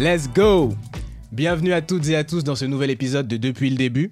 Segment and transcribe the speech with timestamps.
[0.00, 0.72] Let's go
[1.30, 4.10] Bienvenue à toutes et à tous dans ce nouvel épisode de Depuis le début.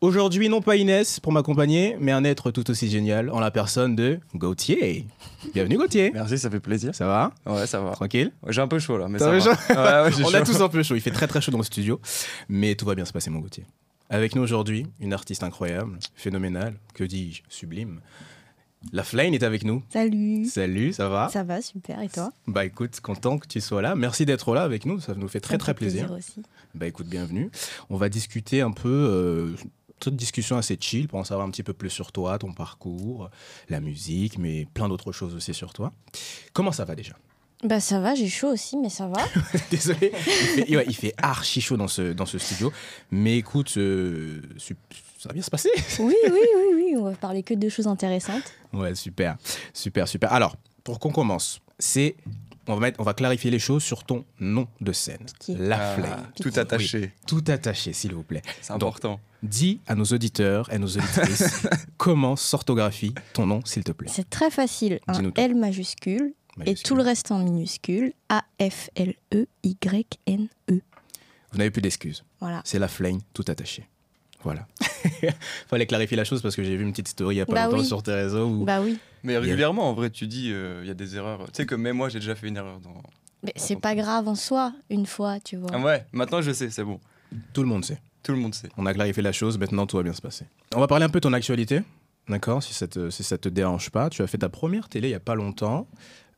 [0.00, 3.96] Aujourd'hui, non pas Inès pour m'accompagner, mais un être tout aussi génial en la personne
[3.96, 5.04] de Gauthier.
[5.52, 6.12] Bienvenue Gauthier.
[6.14, 6.94] Merci, ça fait plaisir.
[6.94, 7.90] Ça va Ouais, ça va.
[7.90, 9.40] Tranquille J'ai un peu chaud là, mais ça va.
[9.40, 11.50] chaud Ouais, ouais, j'ai On a tous un peu chaud, il fait très très chaud
[11.50, 12.00] dans le studio,
[12.48, 13.64] mais tout va bien se passer mon Gauthier.
[14.08, 17.98] Avec nous aujourd'hui, une artiste incroyable, phénoménale, que dis-je, sublime.
[18.92, 19.82] La Flame est avec nous.
[19.92, 20.44] Salut.
[20.46, 21.28] Salut, ça va?
[21.28, 22.00] Ça va, super.
[22.02, 22.32] Et toi?
[22.46, 23.94] Bah écoute, content que tu sois là.
[23.94, 26.10] Merci d'être là avec nous, ça nous fait très Ça très fait plaisir.
[26.12, 26.42] aussi.
[26.74, 27.50] Bah écoute, bienvenue.
[27.90, 29.54] On va discuter un peu, euh,
[29.98, 33.30] toute discussion assez chill pour en savoir un petit peu plus sur toi, ton parcours,
[33.68, 35.92] la musique, mais plein d'autres choses aussi sur toi.
[36.52, 37.14] Comment ça va déjà?
[37.64, 39.22] Bah ça va, j'ai chaud aussi, mais ça va.
[39.70, 42.70] Désolé, il fait, ouais, il fait archi chaud dans ce, dans ce studio.
[43.10, 44.42] Mais écoute, euh,
[45.26, 45.70] ça va bien se passer.
[45.98, 46.94] oui, oui, oui, oui.
[46.96, 48.44] On va parler que de choses intéressantes.
[48.72, 49.36] Ouais, super,
[49.74, 50.32] super, super.
[50.32, 52.14] Alors, pour qu'on commence, c'est...
[52.68, 55.24] On va, mettre, on va clarifier les choses sur ton nom de scène.
[55.40, 56.26] Qui La Ah, Flame.
[56.40, 58.42] tout attaché, Tout attaché, s'il vous plaît.
[58.60, 59.20] c'est important.
[59.42, 64.10] Dis à nos auditeurs et nos auditrices comment s'orthographie ton nom, s'il te plaît.
[64.12, 64.98] C'est très facile.
[65.06, 65.30] Un.
[65.36, 68.12] L majuscule et tout le reste en minuscule.
[68.32, 68.34] E
[69.56, 70.80] A-F-L-E-Y-N-E.
[71.52, 72.24] Vous n'avez plus d'excuses.
[72.40, 72.62] Voilà.
[72.64, 73.86] C'est la flame tout attaché.
[74.42, 74.66] Voilà.
[75.68, 77.52] Fallait clarifier la chose parce que j'ai vu une petite story il y a pas
[77.54, 77.84] Bah longtemps oui.
[77.86, 78.98] sur tes réseaux où Bah oui.
[79.22, 81.44] Mais régulièrement, en vrai, tu dis, euh, il y a des erreurs.
[81.46, 82.78] Tu sais que même moi, j'ai déjà fait une erreur.
[82.80, 82.94] Dans...
[83.42, 85.70] Mais c'est pas grave en soi, une fois, tu vois.
[85.72, 87.00] Ah ouais, maintenant je sais, c'est bon.
[87.52, 87.98] tout le monde sait.
[88.22, 88.68] Tout le monde sait.
[88.76, 90.46] On a clarifié la chose, maintenant tout va bien se passer.
[90.74, 91.80] On va parler un peu de ton actualité,
[92.28, 94.10] d'accord si, ça te- si ça te dérange pas.
[94.10, 95.86] Tu as fait ta première télé il y a pas longtemps.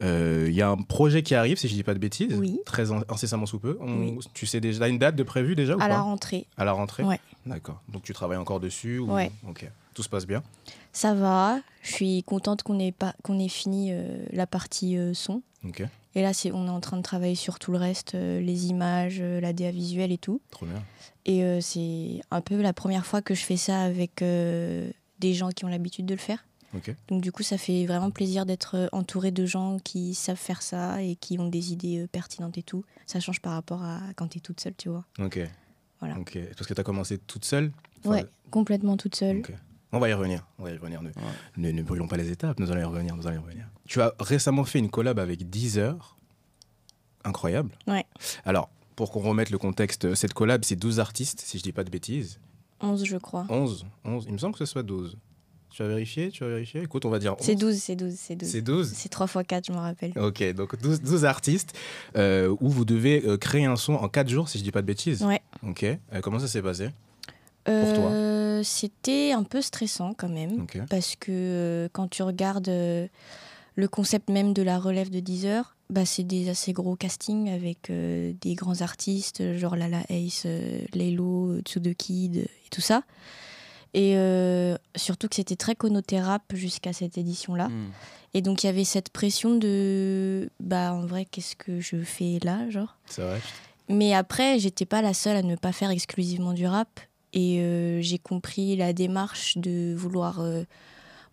[0.02, 2.60] Euh, Il y a un projet qui arrive, si je dis pas de bêtises, Oui.
[2.64, 3.76] très in- incessamment sous peu.
[3.80, 4.18] On- Oui.
[4.32, 5.88] Tu sais déjà une date de prévue déjà ou À pas?
[5.88, 6.46] la rentrée.
[6.56, 7.18] À la rentrée Ouais.
[7.48, 7.82] D'accord.
[7.88, 9.12] Donc tu travailles encore dessus ou...
[9.12, 9.32] Ouais.
[9.48, 9.68] Ok.
[9.94, 10.44] Tout se passe bien
[10.92, 11.58] Ça va.
[11.82, 15.42] Je suis contente qu'on ait, pas, qu'on ait fini euh, la partie euh, son.
[15.64, 15.82] Ok.
[16.14, 18.66] Et là, c'est, on est en train de travailler sur tout le reste, euh, les
[18.66, 20.40] images, la DA visuelle et tout.
[20.50, 20.82] Trop bien.
[21.24, 25.66] Et c'est un peu la première fois que je fais ça avec des gens qui
[25.66, 26.46] ont l'habitude de le faire.
[26.74, 26.94] Ok.
[27.08, 31.02] Donc du coup, ça fait vraiment plaisir d'être entouré de gens qui savent faire ça
[31.02, 32.82] et qui ont des idées pertinentes et tout.
[33.04, 35.04] Ça change par rapport à quand tu es toute seule, tu vois.
[35.18, 35.38] Ok.
[36.00, 36.18] Voilà.
[36.18, 36.38] Ok.
[36.56, 39.42] Parce que tu as commencé toute seule Enfin, ouais, complètement toute seule.
[39.90, 40.46] On va y revenir.
[40.58, 41.02] On va y revenir.
[41.02, 41.10] Ne,
[41.56, 42.60] ne, ne brûlons pas les étapes.
[42.60, 43.16] Nous allons y revenir.
[43.16, 43.66] Nous allons y revenir.
[43.86, 46.16] Tu as récemment fait une collab avec Deezer.
[47.24, 47.70] Incroyable.
[47.86, 48.04] Ouais.
[48.44, 51.84] Alors, pour qu'on remette le contexte, cette collab, c'est 12 artistes, si je dis pas
[51.84, 52.38] de bêtises.
[52.80, 53.46] 11, je crois.
[53.48, 53.86] 11.
[54.04, 54.24] 11.
[54.28, 55.16] Il me semble que ce soit 12.
[55.70, 57.38] Tu as vérifié Tu as vérifié Écoute, on va dire 11.
[57.42, 58.48] C'est 12, c'est 12, c'est 12.
[58.48, 60.12] C'est 12 C'est 3 x 4, je me rappelle.
[60.18, 61.76] Ok, donc 12, 12 artistes
[62.16, 64.80] euh, où vous devez euh, créer un son en 4 jours, si je dis pas
[64.82, 65.22] de bêtises.
[65.22, 65.40] Ouais.
[65.62, 65.84] Ok.
[65.84, 66.88] Euh, comment ça s'est passé?
[67.64, 70.62] Pour toi Euh, C'était un peu stressant quand même.
[70.62, 70.78] Ok.
[70.88, 76.04] parce que euh, quand tu regardes le concept même de la relève de Deezer, bah,
[76.06, 82.36] c'est des assez gros castings avec des grands artistes, genre Lala Ace, euh, Tsudo Kid
[82.38, 83.02] et tout ça.
[83.94, 87.68] Et euh, surtout que c'était très connoté rap jusqu'à cette édition-là.
[87.68, 87.90] Hmm.
[88.34, 92.38] Et donc il y avait cette pression de, bah en vrai, qu'est-ce que je fais
[92.42, 92.96] là, genre?
[93.06, 93.40] C'est vrai
[93.90, 97.00] mais après, j'étais pas la seule à ne pas faire exclusivement du rap.
[97.32, 100.64] Et euh, j'ai compris la démarche de vouloir euh,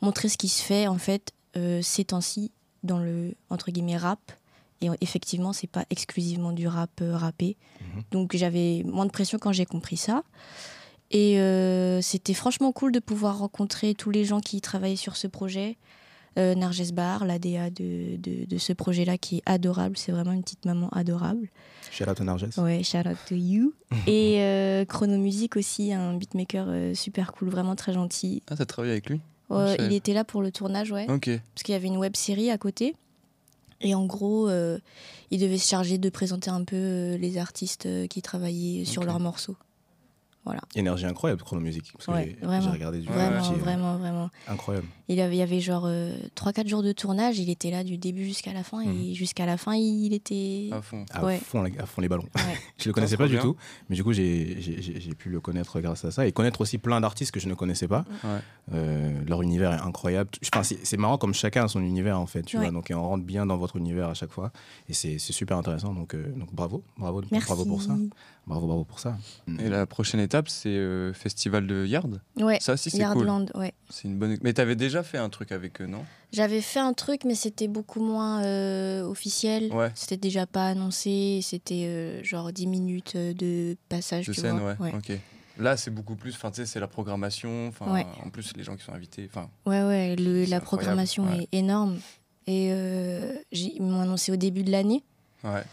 [0.01, 1.33] montrer ce qui se fait, en fait,
[1.81, 2.51] ces temps-ci,
[2.83, 4.19] dans le, entre guillemets, rap.
[4.79, 7.57] Et effectivement, c'est pas exclusivement du rap rappé.
[7.81, 8.03] Mhm.
[8.11, 10.23] Donc j'avais moins de pression quand j'ai compris ça.
[11.11, 15.27] Et euh, c'était franchement cool de pouvoir rencontrer tous les gens qui travaillaient sur ce
[15.27, 15.77] projet.
[16.37, 19.97] Euh, Narges Bar, la DA de, de, de ce projet-là, qui est adorable.
[19.97, 21.47] C'est vraiment une petite maman adorable.
[21.91, 22.47] Shout out à Narges.
[22.57, 23.73] Ouais, shout out to you.
[24.07, 28.43] Et euh, Chrono Music aussi, un beatmaker euh, super cool, vraiment très gentil.
[28.49, 29.21] Ah, t'as travaillé avec lui?
[29.49, 31.29] Ouais, il était là pour le tournage, ouais, Ok.
[31.53, 32.95] parce qu'il y avait une web série à côté.
[33.79, 34.79] Et en gros, euh,
[35.31, 39.55] il devait se charger de présenter un peu les artistes qui travaillaient sur leurs morceaux.
[40.45, 40.61] Voilà.
[40.75, 41.91] Énergie incroyable, Chrono Music.
[41.93, 42.61] Parce que Ouais, j'ai- vraiment.
[42.61, 44.29] j'ai regardé du Vraiment, petit, euh, vraiment, vraiment.
[44.47, 44.87] Incroyable.
[45.07, 45.89] Il, avait, il y avait genre
[46.35, 48.91] 3-4 jours de tournage, il était là du début jusqu'à la fin, Mhm.
[49.01, 50.69] et jusqu'à la fin, il était.
[50.71, 51.03] À fond.
[51.11, 52.23] À, fond, les- à fond les ballons.
[52.35, 52.41] Ouais.
[52.77, 53.41] Je le connaissais pas du bien.
[53.41, 53.55] tout,
[53.89, 56.61] mais du coup j'ai j'ai- j'ai- j'ai pu le connaître grâce à ça et connaître
[56.61, 58.05] aussi plein d'artistes que je ne connaissais pas.
[58.23, 58.39] Ouais.
[58.73, 60.29] Euh, leur univers est incroyable.
[60.53, 62.63] Enfin, c'est c'est marrant comme chacun a son univers en fait, tu Ouais.
[62.65, 62.71] vois.
[62.71, 64.51] Donc et on rentre bien dans votre univers à chaque fois
[64.89, 65.93] et c'est c'est super intéressant.
[65.93, 67.47] Donc, euh, donc bravo, bravo, Merci.
[67.47, 67.95] bravo pour ça,
[68.47, 69.17] bravo, bravo pour ça.
[69.59, 72.21] Et la prochaine étape, c'est euh, Festival de Yard.
[72.37, 73.01] Ouais, Ça aussi, c'est cool.
[73.25, 73.73] Yardland, ouais.
[73.89, 74.37] C'est une bonne.
[74.41, 76.03] Mais t'avais déjà fait un truc avec eux, non?
[76.31, 79.71] J'avais fait un truc, mais c'était beaucoup moins euh, officiel.
[79.73, 79.91] Ouais.
[79.95, 81.39] C'était déjà pas annoncé.
[81.43, 84.27] C'était euh, genre 10 minutes euh, de passage.
[84.27, 84.75] De tu scène, vois.
[84.79, 84.93] ouais.
[84.95, 85.11] Ok.
[85.57, 86.33] Là, c'est beaucoup plus.
[86.35, 87.67] Enfin, tu sais, c'est la programmation.
[87.69, 88.05] Enfin, Ouais.
[88.25, 89.29] en plus, les gens qui sont invités.
[89.31, 91.47] Enfin, Ouais, ouais, le- la incroyable, programmation ouais.
[91.51, 91.97] est énorme.
[92.47, 95.03] Et euh, j'ai- ils m'ont annoncé au début de l'année.
[95.45, 95.63] ouais.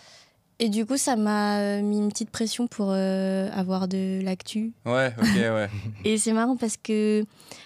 [0.59, 4.73] Et du coup, ça m'a euh, mis une petite pression pour euh, avoir de l'actu.
[4.87, 5.69] Ouais, ok, ouais.
[6.05, 7.25] Et c'est marrant parce que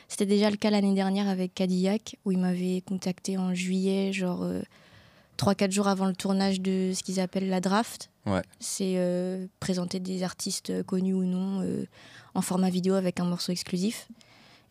[0.08, 4.46] c'était déjà le cas l'année dernière avec Cadillac, où ils m'avaient contacté en juillet, genre
[5.36, 8.10] 3-4 jours avant le tournage de ce qu'ils appellent la draft.
[8.26, 8.42] Ouais.
[8.58, 11.86] C'est euh, présenter des artistes connus ou non euh,
[12.34, 14.08] en format vidéo avec un morceau exclusif.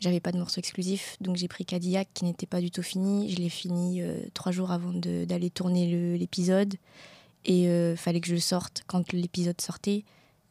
[0.02, 3.30] J'avais pas de morceau exclusif, donc j'ai pris Cadillac qui n'était pas du tout fini.
[3.30, 6.76] Je l'ai fini euh, trois jours avant d'aller tourner l'épisode.
[7.46, 10.04] Et euh, fallait que je le sorte quand l'épisode sortait.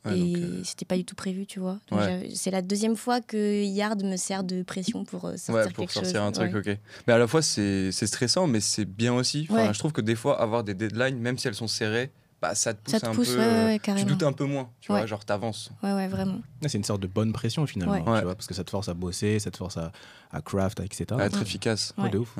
[0.04, 1.78] Ouais, et euh, c'était pas du tout prévu, tu vois.
[1.90, 2.28] Ouais.
[2.34, 5.72] C'est la deuxième fois que Yard me sert de pression pour euh, sortir Ouais, pour
[5.78, 6.28] quelque sortir chose.
[6.28, 6.72] un truc, Ouais.
[6.74, 6.78] ok.
[7.06, 9.46] Mais à la fois, c'est c'est stressant, mais c'est bien aussi.
[9.50, 9.72] Enfin, Ouais.
[9.74, 12.12] Je trouve que des fois, avoir des deadlines, même si elles sont serrées,
[12.42, 13.38] bah, ça te pousse Ça te un pousse, peu.
[13.38, 15.70] ouais, ouais, ouais, tu doutes un peu moins, tu vois, genre t'avances.
[15.82, 16.40] Ouais, ouais, vraiment.
[16.66, 18.02] C'est une sorte de bonne pression finalement, Ouais.
[18.04, 18.22] tu Ouais.
[18.24, 19.90] vois, parce que ça te force à bosser, ça te force à,
[20.30, 21.06] à craft, etc.
[21.18, 21.42] À être Ouais.
[21.42, 21.94] efficace.
[21.96, 22.10] Ouais, Ouais.
[22.10, 22.36] de ouf.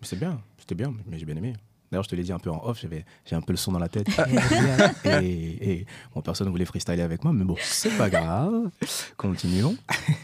[0.00, 1.52] C'est bien, c'était bien, mais j'ai bien aimé.
[1.90, 3.72] D'ailleurs, je te l'ai dit un peu en off, j'avais, j'ai un peu le son
[3.72, 4.08] dans la tête.
[5.04, 8.70] et, et bon, personne ne voulait freestyler avec moi, mais bon, c'est pas grave.
[9.16, 9.76] Continuons.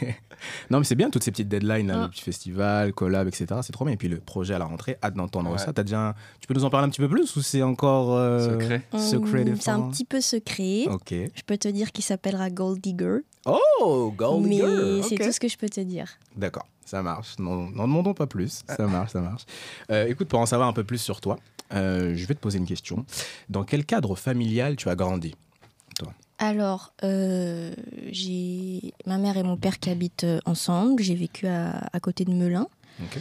[0.70, 3.46] non, mais c'est bien toutes ces petites deadlines, là, le petit festival, collab, etc.
[3.62, 3.94] C'est trop bien.
[3.94, 5.58] Et puis le projet à la rentrée, hâte d'entendre Ouais.
[5.58, 5.72] ça.
[5.72, 8.14] T'as déjà un- Tu peux nous en parler un petit peu plus ou c'est encore
[8.14, 8.82] euh, Secret.
[8.98, 10.86] secret Hum, C'est un petit peu secret.
[10.88, 11.10] Ok.
[11.12, 13.18] Je peux te dire qu'il s'appellera Gold Digger.
[13.46, 15.26] Oh, Gold mais Digger, c'est ok.
[15.26, 16.08] tout ce que je peux te dire.
[16.36, 17.38] D'accord, ça marche.
[17.38, 18.62] Non, n'en demandons pas plus.
[18.68, 19.42] Ça marche, ça marche.
[19.90, 21.38] Euh, écoute, pour en savoir un peu plus sur toi,
[21.72, 23.04] euh, je vais te poser une question.
[23.48, 25.34] Dans quel cadre familial tu as grandi
[26.38, 27.72] Alors, euh,
[28.10, 31.02] j'ai ma mère et mon père qui habitent ensemble.
[31.02, 32.66] J'ai vécu à, à côté de Melun.
[33.02, 33.18] Ok.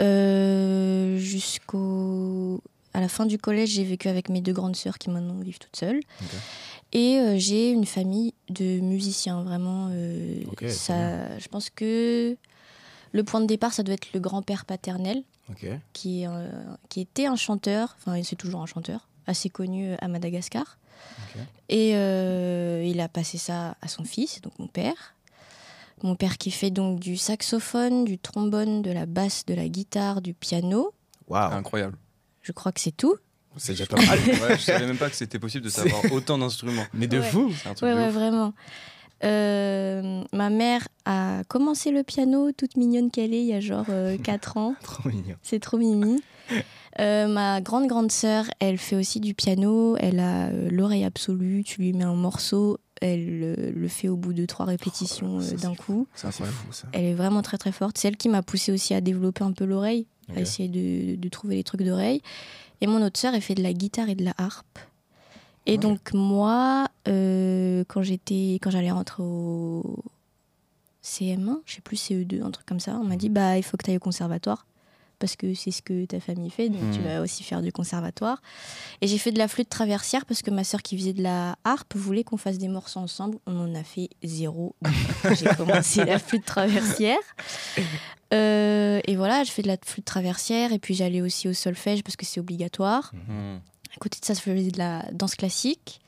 [0.00, 2.62] Euh, Jusqu'au.
[2.94, 5.58] À la fin du collège, j'ai vécu avec mes deux grandes sœurs qui maintenant vivent
[5.58, 6.00] toutes seules.
[6.92, 9.88] Et euh, j'ai une famille de musiciens, vraiment.
[9.92, 12.34] euh, ça, je pense que
[13.12, 15.22] le point de départ, ça doit être le grand-père paternel.
[15.94, 16.50] Qui, euh,
[16.90, 20.76] qui était un chanteur, enfin c'est toujours un chanteur, assez connu euh, à Madagascar.
[21.70, 25.14] Et euh, il a passé ça à son fils, donc mon père.
[26.02, 30.20] Mon père qui fait donc du saxophone, du trombone, de la basse, de la guitare,
[30.20, 30.92] du piano.
[31.28, 31.96] Waouh, Incroyable.
[32.42, 33.16] Je crois que c'est tout.
[33.56, 34.18] c'est déjà pas mal.
[34.18, 36.84] ouais, je savais même pas que c'était possible de savoir autant d'instruments.
[36.92, 37.30] Mais de Ouais.
[37.30, 37.50] fou.
[37.56, 38.14] C'est un truc Ouais, de ouais, ouf.
[38.14, 38.52] vraiment.
[39.24, 43.86] Euh, ma mère a commencé le piano, toute mignonne qu'elle est, il y a genre
[44.22, 44.74] 4 ans.
[44.82, 45.36] Trop mignon.
[45.42, 46.22] C'est trop mimi.
[47.00, 49.96] Euh, ma grande grande sœur, elle fait aussi du piano.
[49.98, 51.62] Elle a euh, l'oreille absolue.
[51.62, 55.42] Tu lui mets un morceau, elle euh, le fait au bout de trois répétitions Oh,
[55.42, 56.08] euh, d'un coup.
[56.14, 56.88] Ça, c'est fou, ça.
[56.92, 57.98] Elle est vraiment très très forte.
[57.98, 61.28] C'est elle qui m'a poussée aussi à développer un peu l'oreille, à essayer de, de
[61.28, 62.20] trouver les trucs d'oreille.
[62.80, 64.78] Et mon autre sœur, elle fait de la guitare et de la harpe.
[65.68, 70.02] Et donc moi, euh, quand j'étais, quand j'allais rentrer au
[71.04, 73.76] CM1, je sais plus CE2, un truc comme ça, on m'a dit bah il faut
[73.76, 74.66] que tu ailles au conservatoire
[75.20, 77.04] parce que c'est ce que ta famille fait, donc tu Mhm.
[77.06, 78.40] vas aussi faire du conservatoire.
[79.00, 81.56] Et j'ai fait de la flûte traversière parce que ma sœur qui faisait de la
[81.64, 83.38] harpe voulait qu'on fasse des morceaux ensemble.
[83.46, 84.76] On en a fait zéro.
[85.36, 87.18] j'ai commencé la flûte traversière.
[88.32, 92.04] Euh, et voilà, je fais de la flûte traversière et puis j'allais aussi au solfège
[92.04, 93.12] parce que c'est obligatoire.
[93.28, 93.56] Hmm.
[93.98, 96.00] À côté de ça, je faisais de la danse classique.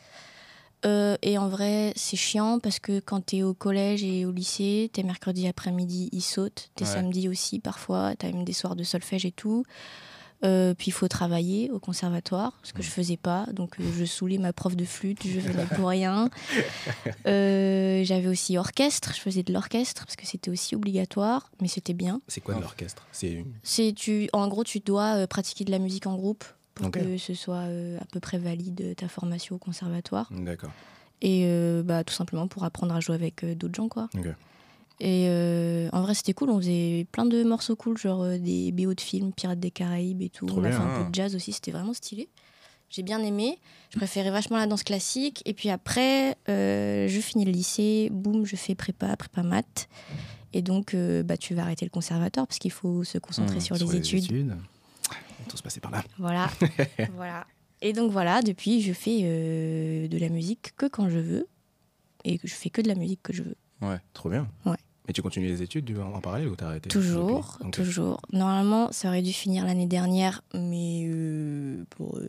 [0.87, 4.89] Euh, et en vrai, c'est chiant parce que quand t'es au collège et au lycée,
[4.93, 6.71] t'es mercredi après-midi, ils sautent.
[6.77, 6.91] T'es Ouais.
[6.91, 8.15] samedi aussi parfois.
[8.17, 9.65] T'as même des soirs de solfège et tout.
[10.43, 13.45] Euh, puis il faut travailler au conservatoire, ce que je faisais pas.
[13.53, 16.31] Donc euh, je saoulais ma prof de flûte, je venais pour rien.
[17.27, 21.93] Euh, J'avais aussi orchestre, je faisais de l'orchestre parce que c'était aussi obligatoire, mais c'était
[21.93, 22.21] bien.
[22.29, 23.07] C'est quoi de l'orchestre?
[23.63, 26.45] C'est tu, en gros, tu dois pratiquer de la musique en groupe
[26.81, 30.31] pour que ce soit euh, à peu près valide ta formation au conservatoire.
[30.33, 30.71] D'accord.
[31.23, 34.09] Et euh, bah, tout simplement pour apprendre à jouer avec euh, d'autres gens, quoi.
[35.03, 36.51] Et euh, en vrai, c'était cool.
[36.51, 40.21] On faisait plein de morceaux cool, genre euh, des BO de films, Pirates des Caraïbes
[40.21, 40.45] et tout.
[40.45, 42.29] Trop on a fait un peu de jazz aussi, c'était vraiment stylé.
[42.91, 43.59] J'ai bien aimé.
[43.91, 45.43] Je préférais vachement la danse classique.
[45.47, 49.89] Et puis après, euh, je finis le lycée, boum, je fais prépa, prépa maths.
[50.53, 53.77] Et donc, bah, tu vas arrêter le conservatoire parce qu'il faut se concentrer Mmh, sur,
[53.77, 54.57] les études.
[55.41, 56.05] On va tous passer par là.
[56.19, 56.51] Voilà.
[57.17, 57.47] voilà.
[57.83, 61.47] Et donc voilà, depuis, je fais euh, de la musique que quand je veux.
[62.25, 63.57] Et je fais que de la musique que je veux.
[64.13, 64.47] Trop bien.
[64.67, 64.77] Ouais.
[65.09, 68.21] Et tu continues les études en parallèle ou t'as arrêté Toujours, toujours.
[68.33, 72.29] Normalement, ça aurait dû finir l'année dernière, mais euh, pour, euh,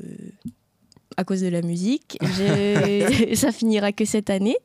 [1.18, 2.18] à cause de la musique,
[3.36, 4.58] ça finira que cette année.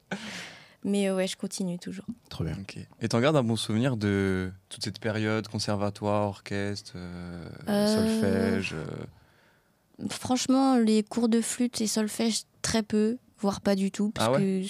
[0.87, 2.07] Mais euh, ouais, je continue toujours.
[2.31, 2.57] Trop bien.
[2.61, 2.79] Ok.
[3.03, 8.75] Et t'en gardes un bon souvenir de toute cette période, conservatoire, orchestre, euh, Euh, solfège
[10.11, 14.33] Franchement, les cours de flûte et solfège, très peu, voire pas du tout, parce Ah
[14.33, 14.67] ouais que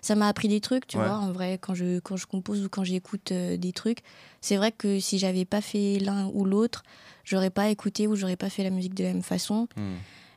[0.00, 1.04] ça- m'a appris des trucs, tu Ouais.
[1.06, 3.98] vois, en vrai, quand je, quand je compose ou quand j'écoute euh, des trucs.
[4.40, 6.82] C'est vrai que si j'avais pas fait l'un ou l'autre,
[7.24, 9.68] j'aurais pas écouté ou j'aurais pas fait la musique de la même façon.
[9.76, 9.94] hmm.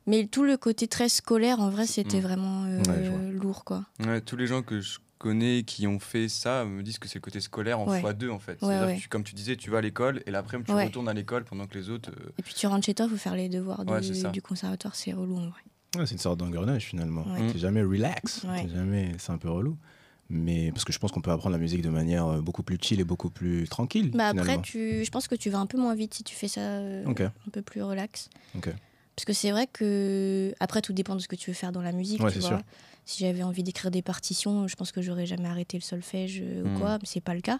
[0.08, 2.22] Mais tout le côté très scolaire, en vrai, c'était Mm.
[2.22, 3.86] vraiment euh, Ouais, lourd, quoi.
[4.06, 7.16] Ouais, tous les gens que je connais qui ont fait ça me disent que c'est
[7.16, 8.02] le côté scolaire en Ouais.
[8.02, 8.54] x2 en fait.
[8.54, 8.96] Ouais, C'est-à-dire ouais.
[8.98, 10.86] que tu- comme tu disais, tu vas à l'école et l'après-midi tu Ouais.
[10.86, 12.10] retournes à l'école pendant que les autres.
[12.12, 14.96] euh, Et puis tu rentres chez toi, il faut faire les devoirs du, du conservatoire,
[14.96, 15.62] c'est relou, en vrai.
[15.98, 17.26] Ouais, c'est une sorte d'engrenage finalement.
[17.34, 17.52] Ouais.
[17.52, 18.46] T'es jamais relax.
[18.74, 19.14] Jamais.
[19.18, 19.78] C'est un peu relou.
[20.30, 22.78] Mais parce que je pense qu'on peut apprendre la musique de manière euh, beaucoup plus
[22.82, 24.12] chill et beaucoup plus tranquille.
[24.14, 26.50] Bah après, tu, je pense que tu vas un peu moins vite si tu fais
[26.50, 28.30] ça euh, un peu plus relax.
[28.62, 30.54] Parce que c'est vrai que.
[30.60, 32.22] Après, tout dépend de ce que tu veux faire dans la musique.
[32.22, 32.58] Ouais, tu c'est vois.
[32.58, 32.66] sûr.
[33.08, 36.64] Si j'avais envie d'écrire des partitions, je pense que j'aurais jamais arrêté le solfège euh,
[36.64, 36.78] ou Mm.
[36.78, 37.60] quoi, mais c'est pas le cas.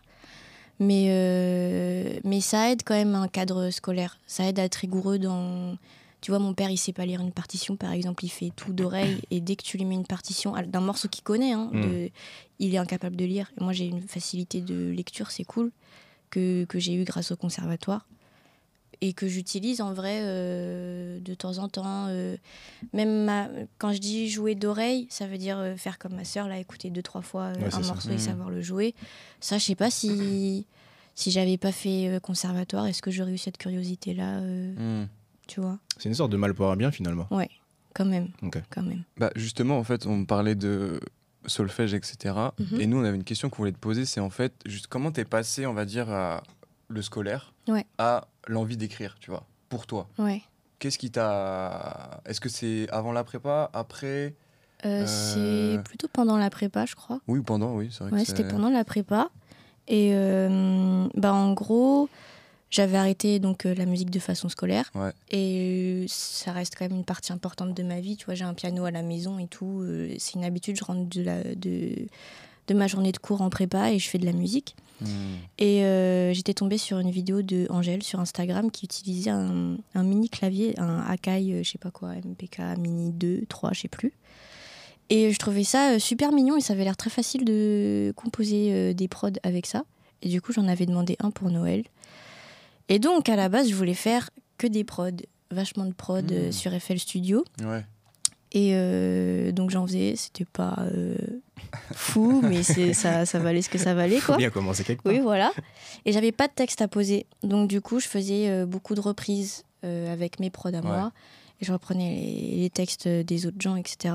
[0.80, 4.20] Mais, euh, mais ça aide quand même un cadre scolaire.
[4.28, 5.78] Ça aide à être rigoureux dans.
[6.20, 8.74] Tu vois, mon père, il sait pas lire une partition, par exemple, il fait tout
[8.74, 11.82] d'oreille, et dès que tu lui mets une partition d'un morceau qu'il connaît, hein, Mm.
[11.82, 12.10] de-
[12.60, 13.50] il est incapable de lire.
[13.60, 15.72] Et moi, j'ai une facilité de lecture, c'est cool,
[16.30, 18.06] que, que j'ai eu grâce au conservatoire,
[19.02, 22.08] et que j'utilise en vrai euh, de temps en temps.
[22.10, 22.36] euh,
[22.94, 26.48] même ma- quand je dis jouer d'oreille, ça veut dire euh, faire comme ma sœur,
[26.48, 27.94] là, écouter deux, trois fois euh, Ouais, un ça.
[27.94, 28.20] morceau et Mm.
[28.20, 28.96] savoir le jouer.
[29.40, 30.66] Ça, je sais pas si,
[31.16, 35.08] si j'avais pas fait euh, conservatoire, est-ce que j'aurais eu cette curiosité-là, euh, hmm.
[35.48, 35.78] tu vois?
[35.98, 37.28] C'est une sorte de mal pour un bien finalement.
[37.94, 38.62] Quand même, Ok.
[38.70, 39.04] quand même.
[39.18, 41.00] Bah, justement, en fait, on parlait de
[41.48, 42.36] solfège, etc.
[42.60, 42.80] Mhm.
[42.82, 45.12] Et nous, on avait une question qu'on voulait te poser c'est en fait, juste comment
[45.12, 46.44] t'es passé, on va dire, à
[46.90, 47.86] le scolaire Ouais.
[47.98, 50.42] à l'envie d'écrire, tu vois, pour toi Ouais.
[50.80, 52.22] Qu'est-ce qui t'a.
[52.26, 54.36] Est-ce que c'est avant la prépa, après
[54.86, 55.06] Euh, Euh,
[55.78, 57.20] C'est plutôt pendant la prépa, je crois.
[57.28, 59.30] Oui, ou pendant, oui, c'est vrai Ouais, c'était pendant la prépa.
[59.88, 62.10] Et euh, bah, en gros,
[62.70, 64.92] j'avais arrêté donc euh, la musique de façon scolaire.
[64.94, 65.12] Ouais.
[65.32, 68.16] Et ça reste quand même une partie importante de ma vie.
[68.18, 69.84] Tu vois, j'ai un piano à la maison et tout.
[70.20, 70.78] c'est une habitude.
[70.78, 72.06] Je rentre de, la, de,
[72.68, 74.76] de ma journée de cours en prépa et je fais de la musique.
[75.02, 75.06] Hmm.
[75.60, 80.04] Et euh, j'étais tombée sur une vidéo de Angèle sur Instagram qui utilisait un, un
[80.04, 83.88] mini clavier, un Akai, euh, je sais pas quoi, MPK Mini 2, 3, je sais
[83.88, 84.12] plus.
[85.10, 88.70] Et je trouvais ça euh, super mignon et ça avait l'air très facile de composer
[88.74, 89.84] euh, des prods avec ça.
[90.24, 91.84] Et du coup, j'en avais demandé un pour Noël.
[92.90, 95.12] Et donc, à la base, je voulais faire que des prods,
[95.52, 96.52] vachement de prods Mhm.
[96.52, 97.46] sur FL Studio.
[97.64, 97.86] Ouais.
[98.58, 101.16] Et euh, donc, j'en faisais, c'était pas euh,
[101.94, 104.34] fou, mais c'est- ça, ça valait ce que ça valait, quoi.
[104.36, 105.14] Faut bien commencer quelque part.
[105.14, 105.52] Oui, voilà.
[106.06, 107.26] Et j'avais pas de texte à poser.
[107.44, 111.12] Donc, du coup, je faisais euh, beaucoup de reprises euh, avec mes prods à moi.
[111.60, 114.14] Et je reprenais les, les textes des autres gens, etc.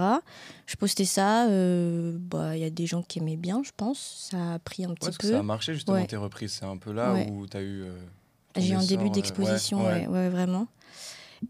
[0.66, 1.48] Je postais ça.
[1.48, 4.28] euh, bah, Il y a des gens qui aimaient bien, je pense.
[4.30, 5.32] Ça a pris un Ouais, petit parce que peu.
[5.32, 6.06] ça a marché justement Ouais.
[6.06, 6.52] tes reprises.
[6.60, 7.28] C'est un peu là Ouais.
[7.30, 7.82] où tu as eu.
[7.82, 7.90] euh,
[8.56, 10.66] J'ai eu un début euh, d'exposition, ouais, ouais, ouais, vraiment.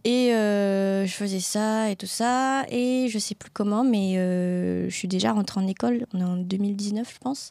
[0.05, 2.65] Et euh, je faisais ça et tout ça.
[2.71, 6.07] Et je sais plus comment, mais euh, je suis déjà rentrée en école.
[6.13, 7.51] On est en 2019, je pense.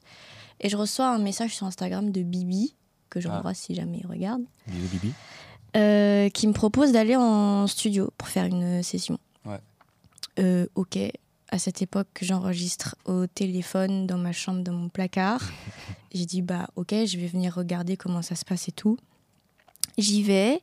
[0.59, 2.75] Et je reçois un message sur Instagram de Bibi,
[3.09, 5.13] que j'embrasse si jamais il regarde, Bisous, Bibi.
[5.75, 9.17] euh, qui me propose d'aller en studio pour faire une session.
[9.45, 10.67] Ouais.
[10.75, 10.97] Ok.
[11.53, 15.41] À cette époque, j'enregistre au téléphone dans ma chambre, dans mon placard.
[16.13, 18.97] J'ai dit, bah ok, je vais venir regarder comment ça se passe et tout.
[19.97, 20.61] J'y vais.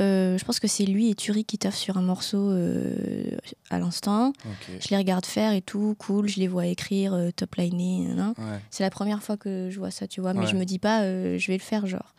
[0.00, 3.36] Euh, je pense que c'est lui et Turi qui taffent sur un morceau euh,
[3.70, 4.32] à l'instant.
[4.80, 6.28] Je les regarde faire et tout, cool.
[6.28, 7.56] Je les vois écrire, euh, top.
[7.56, 8.34] Ouais.
[8.70, 10.34] C'est la première fois que je vois ça, tu vois.
[10.34, 12.14] Mais je me dis pas, je vais le faire, genre.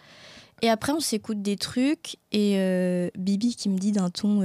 [0.62, 2.17] Et après, on s'écoute des trucs.
[2.32, 4.41] Et Bibi qui me dit d'un ton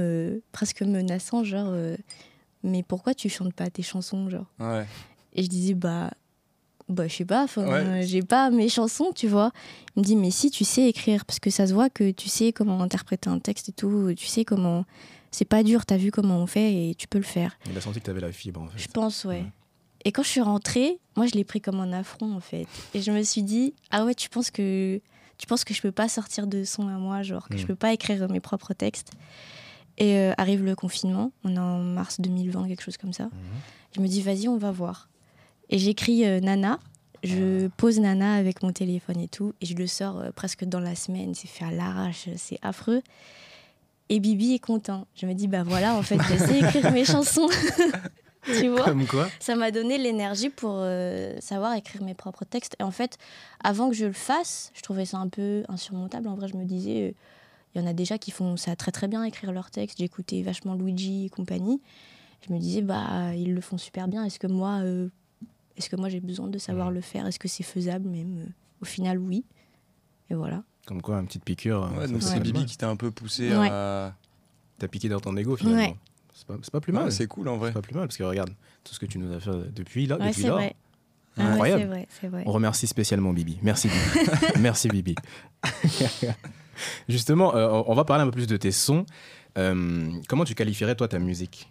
[0.51, 1.73] presque menaçant, genre,
[2.63, 4.47] mais pourquoi tu chantes pas tes chansons, genre?
[4.59, 4.85] Ouais.
[5.33, 6.11] Et je disais, bah,
[6.91, 8.01] bah je sais pas, Ouais.
[8.03, 9.51] j'ai pas mes chansons, tu vois.
[9.95, 12.29] Il me dit, mais si, tu sais écrire, parce que ça se voit que tu
[12.29, 14.85] sais comment interpréter un texte et tout, tu sais comment.
[15.31, 17.57] C'est pas dur, t'as vu comment on fait et tu peux le faire.
[17.69, 18.77] Il a senti que tu avais la fibre en fait.
[18.77, 19.35] Je pense, ouais.
[19.41, 19.45] Ouais.
[20.03, 22.65] Et quand je suis rentrée, moi, je l'ai pris comme un affront, en fait.
[22.93, 24.99] Et je me suis dit, ah ouais, tu penses que,
[25.37, 27.67] tu penses que je peux pas sortir de son à moi, genre, que je Mm.
[27.67, 29.11] peux pas écrire mes propres textes.
[29.97, 33.25] Et euh, arrive le confinement, on est en mars 2020, quelque chose comme ça.
[33.25, 33.31] Mhm.
[33.95, 35.07] Je me dis, vas-y, on va voir.
[35.71, 36.79] Et j'écris euh, Nana.
[37.23, 39.53] Je pose Nana avec mon téléphone et tout.
[39.61, 41.33] Et je le sors euh, presque dans la semaine.
[41.33, 43.01] C'est fait à l'arrache, c'est affreux.
[44.09, 45.07] Et Bibi est content.
[45.15, 47.47] Je me dis, bah voilà, en fait, je sais écrire mes chansons.
[48.43, 48.83] tu vois?
[48.83, 49.29] Comme quoi?
[49.39, 52.75] Ça m'a donné l'énergie pour euh, savoir écrire mes propres textes.
[52.79, 53.17] Et en fait,
[53.63, 56.27] avant que je le fasse, je trouvais ça un peu insurmontable.
[56.27, 57.15] En vrai, je me disais,
[57.73, 59.99] il y en a déjà qui font ça très très bien, écrire leurs textes.
[59.99, 61.79] J'écoutais vachement Luigi et compagnie.
[62.45, 64.25] Je me disais, bah, ils le font super bien.
[64.25, 65.07] Est-ce que moi, euh,
[65.81, 66.93] est-ce que moi j'ai besoin de savoir Mhm.
[66.95, 67.27] le faire?
[67.27, 68.07] Est-ce que c'est faisable?
[68.09, 68.49] Même Euh,
[68.81, 69.43] Au final, oui.
[70.29, 70.63] Et voilà.
[70.87, 71.91] Comme quoi, une petite piqûre.
[71.97, 73.69] Ouais, donc c'est Bibi qui t'a un peu poussé Ouais.
[73.69, 74.15] à.
[74.79, 75.79] T'as piqué dans ton ego finalement.
[75.81, 75.95] Ouais.
[76.33, 77.11] C'est pas, c'est pas plus Ouais, mal.
[77.11, 77.69] c'est cool en vrai.
[77.69, 78.49] C'est pas plus mal parce que regarde
[78.83, 80.75] tout ce que tu nous as fait depuis là, Ouais, depuis vrai.
[81.37, 81.83] Ah ouais, Incroyable.
[81.85, 82.43] vrai, vrai.
[82.47, 83.59] On remercie spécialement Bibi.
[83.61, 84.29] Merci Bibi.
[84.59, 85.15] Merci Bibi.
[87.07, 89.05] Justement, euh, on va parler un peu plus de tes sons.
[89.57, 91.69] Euh, comment tu qualifierais, toi, ta musique?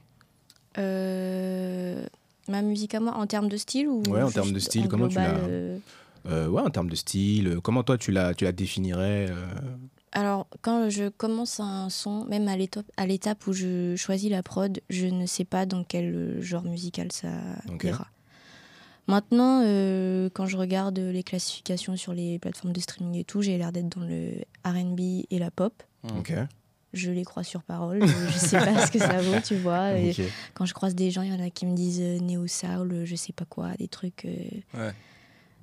[0.79, 2.07] Euh,
[2.51, 4.89] ma musique à moi, en termes de style ou Ouais, en termes de style, en
[4.89, 5.79] comment tu l'as- euh,
[6.27, 9.29] Euh, Ouais, en termes de style, euh, comment toi, tu la, tu la définirais
[10.13, 12.57] Alors, quand je commence un son, même à
[13.07, 17.29] l'étape, où je choisis la prod, je ne sais pas dans quel genre musical ça
[17.73, 17.85] Ok.
[17.85, 18.07] ira.
[19.07, 23.59] Maintenant, euh, quand je regarde les classifications sur les plateformes de streaming et tout, j'ai
[23.59, 25.83] l'air d'être dans le RB et la pop.
[26.19, 26.33] Ok.
[26.93, 28.05] Je les crois sur parole.
[28.07, 29.91] je sais pas ce que ça vaut, tu vois.
[30.55, 33.03] Quand je croise des gens, il y en a qui me disent euh, néo soul,
[33.05, 34.25] je sais pas quoi, des trucs.
[34.25, 34.35] euh,
[34.75, 34.93] Ouais.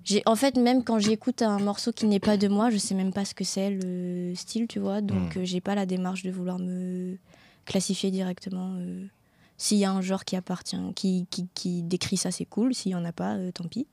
[0.05, 2.96] J'ai, en fait, même quand j'écoute un morceau qui n'est pas de moi, je sais
[2.96, 5.01] même pas ce que c'est le style, tu vois.
[5.01, 5.39] Donc, Mm.
[5.39, 7.17] euh, j'ai pas la démarche de vouloir me
[7.65, 8.75] classifier directement.
[8.79, 9.05] euh.
[9.57, 12.74] S'il y a un genre qui appartient, qui, qui, qui décrit ça, c'est cool.
[12.74, 13.86] S'il y en a pas, euh, tant pis.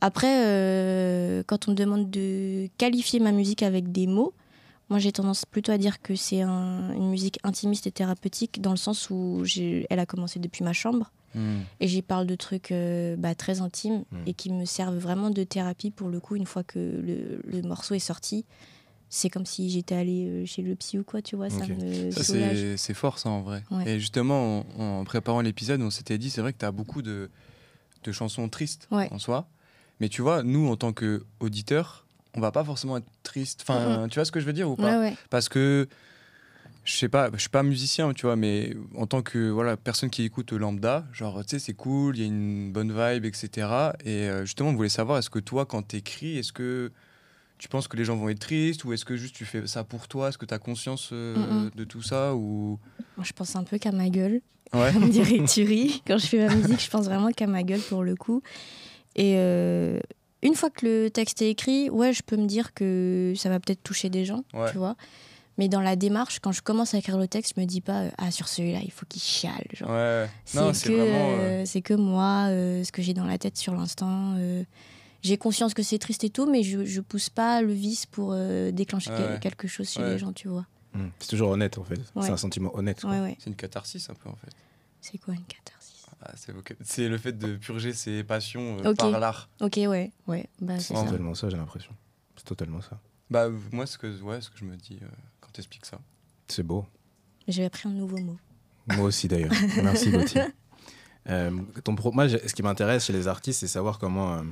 [0.00, 4.32] Après, euh, quand on me demande de qualifier ma musique avec des mots,
[4.90, 8.70] moi j'ai tendance plutôt à dire que c'est un- une musique intimiste et thérapeutique dans
[8.70, 9.42] le sens où
[9.90, 11.58] elle a commencé depuis ma chambre Hmm.
[11.80, 14.16] et j'y parle de trucs euh, bah, très intimes Mm.
[14.26, 17.60] et qui me servent vraiment de thérapie pour le coup une fois que le, le
[17.68, 18.46] morceau est sorti.
[19.10, 22.10] C'est comme si j'étais allée euh, chez le psy ou quoi, tu vois, ça me
[22.10, 22.56] Ça, soulage.
[22.56, 23.62] c'est c'est fort, ça, en vrai.
[23.70, 23.86] Ouais.
[23.88, 27.02] Et justement, en, en préparant l'épisode, on s'était dit, c'est vrai que tu as beaucoup
[27.02, 27.28] de,
[28.04, 29.08] de chansons tristes Ouais.
[29.12, 29.48] en soi.
[30.00, 33.60] Mais tu vois, nous, en tant qu'auditeurs, on va pas forcément être triste.
[33.62, 35.16] Enfin, tu vois ce que je veux dire ou pas Ouais, ouais.
[35.30, 35.88] Parce que,
[36.84, 40.10] je sais pas, je suis pas musicien, tu vois, mais en tant que voilà, personne
[40.10, 43.68] qui écoute lambda, genre, tu sais, c'est cool, il y a une bonne vibe, etc.
[44.04, 46.90] Et euh, justement, on voulait savoir, est-ce que toi, quand t'écris, est-ce que
[47.58, 49.84] tu penses que les gens vont être tristes ou est-ce que juste tu fais ça
[49.84, 50.28] pour toi?
[50.28, 52.78] Est-ce que tu as conscience euh, de tout ça ou
[53.16, 54.40] Moi, je pense un peu qu'à ma gueule.
[54.72, 54.92] Ouais.
[55.02, 56.02] on dirait tu ris.
[56.06, 58.42] Quand je fais ma musique, je pense vraiment qu'à ma gueule pour le coup.
[59.16, 59.98] Et euh,
[60.42, 63.58] une fois que le texte est écrit, ouais, je peux me dire que ça va
[63.60, 64.70] peut-être toucher des gens, Ouais.
[64.70, 64.96] tu vois.
[65.58, 68.02] Mais dans la démarche, quand je commence à écrire le texte, je me dis pas,
[68.02, 69.64] euh, ah, sur celui-là, il faut qu'il chiale.
[69.72, 69.90] Genre.
[69.90, 70.28] Ouais.
[70.44, 71.30] C'est Non, que, c'est vraiment.
[71.30, 74.34] euh, euh, c'est que moi, euh, ce que j'ai dans la tête sur l'instant.
[74.38, 74.62] euh,
[75.22, 78.30] j'ai conscience que c'est triste et tout, mais je, je pousse pas le vice pour
[78.32, 79.38] euh, déclencher Ouais, quel- ouais.
[79.40, 80.10] quelque chose chez Ouais.
[80.10, 80.64] les gens, tu vois.
[80.94, 81.08] Mm.
[81.18, 81.98] C'est toujours honnête, en fait.
[82.14, 82.22] Ouais.
[82.22, 83.00] C'est un sentiment honnête.
[83.00, 83.10] quoi.
[83.10, 83.36] Ouais, ouais.
[83.40, 84.52] C'est une catharsis un peu en fait.
[85.00, 85.77] C'est quoi une catharsis?
[86.20, 86.32] Ah,
[86.82, 89.48] c'est le fait de purger ses passions euh, par l'art.
[89.60, 90.48] Ok, ouais, ouais.
[90.60, 91.92] Bah, c'est totalement ça, j'ai l'impression.
[92.36, 92.98] C'est totalement ça.
[93.30, 95.06] Bah moi ce que ouais ce que je me dis euh,
[95.40, 95.98] quand t'expliques ça.
[96.48, 96.86] C'est beau.
[97.46, 98.36] J'ai appris un nouveau mot.
[98.86, 99.52] Moi aussi d'ailleurs.
[99.82, 100.42] Merci Gauthier.
[101.28, 101.50] Euh,
[101.84, 104.42] ton pro- Moi, ce qui m'intéresse chez les artistes, c'est savoir comment euh,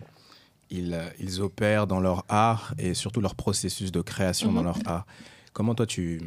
[0.69, 4.67] ils, euh, ils opèrent dans leur art et surtout leur processus de création dans Mhm.
[4.67, 5.07] leur art.
[5.55, 6.21] Comment toi, tu,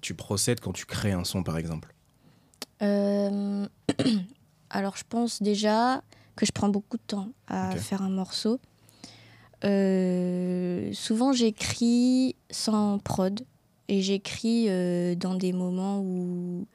[0.00, 1.92] tu procèdes quand tu crées un son, par exemple?
[2.82, 3.66] Euh,
[4.70, 6.02] Alors, je pense déjà
[6.34, 8.60] que je prends beaucoup de temps à faire un morceau.
[9.64, 13.40] Euh, souvent, j'écris sans prod
[13.88, 16.66] et j'écris euh, dans des moments où,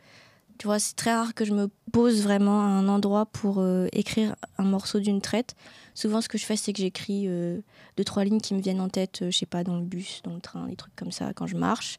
[0.57, 3.87] tu vois, c'est très rare que je me pose vraiment à un endroit pour euh,
[3.91, 5.55] écrire un morceau d'une traite.
[5.93, 8.89] Souvent, ce que je fais, c'est que j'écris deux, trois lignes qui me viennent en
[8.89, 11.47] tête, je sais pas, dans le bus, dans le train, des trucs comme ça, quand
[11.47, 11.97] je marche,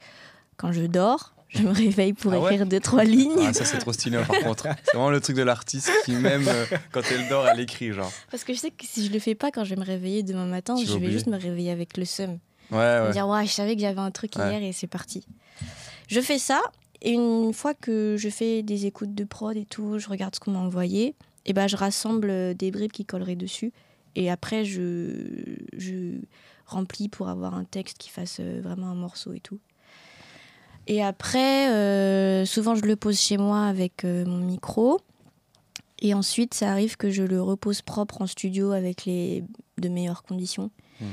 [0.57, 1.35] quand je dors.
[1.49, 3.45] Je me réveille pour Ah ouais écrire deux, trois lignes.
[3.47, 4.69] Ah ça c'est trop stylé par contre.
[4.85, 8.11] C'est vraiment le truc de l'artiste qui même euh, quand elle dort elle écrit genre.
[8.31, 10.23] Parce que je sais que si je le fais pas quand je vais me réveiller
[10.23, 12.39] demain matin, Tu je vais juste me réveiller avec le seum.
[12.71, 13.13] Ouais Me ouais.
[13.13, 14.51] dire, ouais, je savais que j'avais un truc Ouais.
[14.51, 15.27] hier et c'est parti.
[16.09, 16.63] Je fais ça,
[17.03, 20.41] et une fois que je fais des écoutes de prod et tout, je regarde ce
[20.41, 23.73] qu'on m'a envoyé, et ben je rassemble euh, des bribes qui colleraient dessus,
[24.17, 25.11] et après je,
[25.77, 26.15] je
[26.65, 29.59] remplis pour avoir un texte qui fasse euh, vraiment un morceau et tout.
[30.87, 35.01] Et après, euh, souvent je le pose chez moi avec euh, mon micro.
[36.01, 39.45] Et ensuite, ça arrive que je le repose propre en studio avec les
[39.79, 40.71] de meilleures conditions.
[41.01, 41.05] Hmm.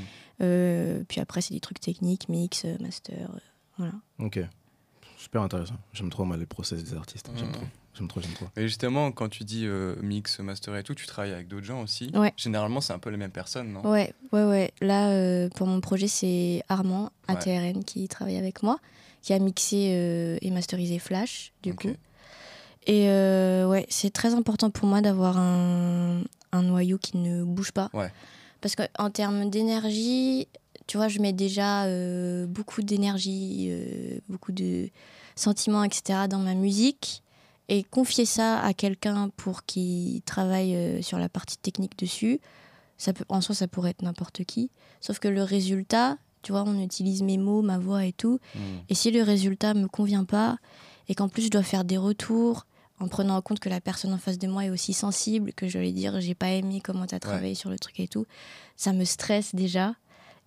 [0.42, 3.38] Euh, puis après, c'est des trucs techniques, mix, master, euh,
[3.78, 3.92] voilà.
[4.18, 4.40] Ok.
[5.16, 5.74] Super intéressant.
[5.92, 7.30] J'aime trop moi, les process des artistes.
[7.36, 7.52] J'aime Mhm.
[7.52, 7.64] trop.
[7.94, 8.46] J'aime trop, j'aime trop.
[8.56, 11.82] Et justement quand tu dis euh, mix, master et tout, tu travailles avec d'autres gens
[11.82, 12.10] aussi.
[12.14, 12.32] Ouais.
[12.36, 13.82] Généralement c'est un peu les mêmes personnes non?
[13.88, 14.70] Ouais, ouais, ouais.
[14.80, 17.34] Là, euh, pour mon projet, c'est Armand, Ouais.
[17.36, 18.78] ATRN, qui travaille avec moi,
[19.22, 21.88] qui a mixé euh, et masterisé Flash, du coup.
[22.86, 27.72] Et euh, ouais, c'est très important pour moi d'avoir un, un noyau qui ne bouge
[27.72, 27.90] pas.
[27.92, 28.10] Ouais.
[28.60, 30.48] Parce qu'en termes d'énergie,
[30.86, 33.70] tu vois, je mets déjà euh, beaucoup d'énergie,
[34.28, 34.88] beaucoup de
[35.36, 36.20] sentiments, etc.
[36.28, 37.22] dans ma musique.
[37.68, 42.40] Et confier ça à quelqu'un pour qu'il travaille sur la partie technique dessus,
[42.98, 44.70] ça peut, en soi, ça pourrait être n'importe qui.
[45.00, 48.38] Sauf que le résultat, tu vois, on utilise mes mots, ma voix et tout.
[48.54, 48.58] Hmm.
[48.88, 50.58] Et si le résultat me convient pas,
[51.08, 52.66] et qu'en plus je dois faire des retours,
[53.00, 55.68] en prenant en compte que la personne en face de moi est aussi sensible, que
[55.68, 58.08] je vais lui dire j'ai pas aimé comment tu as travaillé sur le truc et
[58.08, 58.26] tout,
[58.76, 59.94] ça me stresse déjà.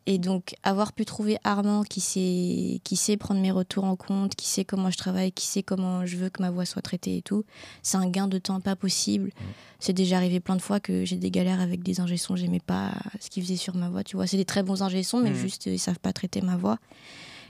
[0.06, 4.36] Et donc, avoir pu trouver Armand qui sait, qui sait prendre mes retours en compte,
[4.36, 7.16] qui sait comment je travaille, qui sait comment je veux que ma voix soit traitée
[7.18, 7.46] et tout,
[7.84, 9.32] c'est un gain de temps pas possible.
[9.80, 12.60] C'est déjà arrivé plein de fois que j'ai des galères avec des ingé sons, j'aimais
[12.60, 14.28] pas ce qu'ils faisaient sur ma voix, tu vois.
[14.28, 15.36] C'est des très bons ingé sons, mais Mhm.
[15.38, 16.80] juste, ils savent pas traiter ma voix.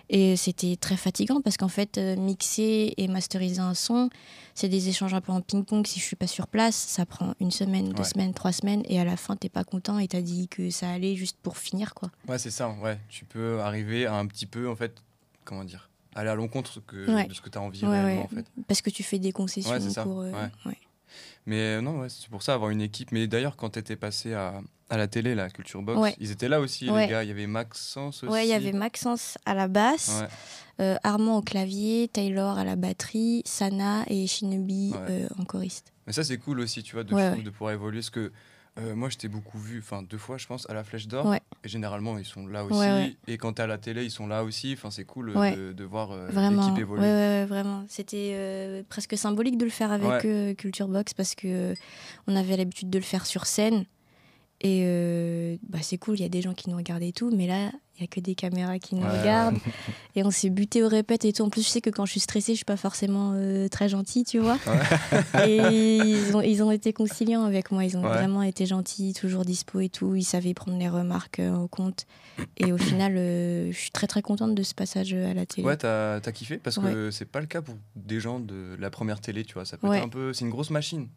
[0.10, 4.10] Et c'était très fatigant parce qu'en fait, euh, mixer et masteriser un son,
[4.54, 5.88] c'est des échanges un peu en ping-pong.
[5.88, 8.04] Si je suis pas sur place, ça prend une semaine, deux Ouais.
[8.08, 10.89] semaines, trois semaines, et à la fin, t'es pas content et t'as dit que ça
[10.92, 12.12] allait juste pour finir, quoi.
[12.28, 13.00] Ouais, c'est ça, ouais.
[13.10, 15.02] Tu peux arriver à un petit peu, en fait,
[15.46, 17.26] comment dire, aller à l'encontre que, Ouais.
[17.28, 18.46] de ce que tu as envie Ouais, réellement, en fait.
[18.68, 20.22] Parce que tu fais des concessions pour.
[20.22, 20.32] euh.
[21.46, 23.12] Mais euh, non, ouais, c'est pour ça, avoir une équipe.
[23.12, 26.16] Mais d'ailleurs, quand tu étais passé à, à la télé, la Culture Box, Ouais.
[26.20, 27.06] ils étaient là aussi, Ouais.
[27.06, 27.24] les gars.
[27.24, 28.32] Il y avait Maxence aussi.
[28.32, 30.24] Ouais, il y avait Maxence à la basse,
[30.80, 35.92] euh, Armand au clavier, Taylor à la batterie, Sana et Shinobi euh, en choriste.
[36.08, 38.00] Mais ça, c'est cool aussi, tu vois, de, trouve, de pouvoir évoluer.
[38.00, 38.32] Parce que
[38.80, 41.36] euh, moi, je t'ai beaucoup vu, enfin, deux fois, je pense, à la Flèche d'Or.
[41.65, 42.78] Et généralement, ils sont là aussi.
[42.78, 43.15] Ouais, ouais.
[43.28, 44.73] Et quand tu à la télé, ils sont là aussi.
[44.73, 45.56] Enfin, c'est cool euh, Ouais.
[45.56, 47.04] de, de voir euh, l'équipe évoluer.
[47.04, 47.86] ouais, ouais, vraiment.
[47.88, 51.76] C'était euh, presque symbolique de le faire avec euh, Culture Box parce que euh,
[52.28, 53.86] on avait l'habitude de le faire sur scène.
[54.65, 57.30] Et euh, bah, c'est cool, il y a des gens qui nous regardent et tout,
[57.36, 59.19] mais là, il y a que des caméras qui nous Ouais.
[59.19, 59.58] regardent.
[60.15, 61.41] Et on s'est buté au répète et tout.
[61.43, 63.89] En plus, je sais que quand je suis stressée, je suis pas forcément euh, très
[63.89, 64.58] gentille, tu vois.
[65.47, 67.84] et ils ont, ils ont été conciliants avec moi.
[67.84, 68.10] Ils ont Ouais.
[68.10, 70.15] vraiment été gentils, toujours dispo et tout.
[70.15, 72.06] Ils savaient prendre les remarques euh, en compte.
[72.58, 75.65] Et au final, je suis très très contente de ce passage à la télé.
[75.67, 76.58] Ouais, t'as as kiffé?
[76.58, 79.65] Parce que c'est pas le cas pour des gens de la première télé, tu vois.
[79.65, 80.32] Ça peut être un peu.
[80.34, 81.08] C'est une grosse machine.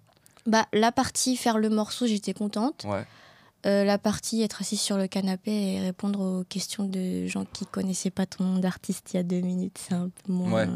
[0.46, 2.84] Bah, la partie faire le morceau, j'étais contente.
[2.88, 3.04] Ouais.
[3.66, 7.66] Euh, la partie être assise sur le canapé et répondre aux questions de gens qui
[7.66, 10.52] connaissaient pas ton nom d'artiste il y a deux minutes, c'est un peu moins.
[10.66, 10.68] Ouais.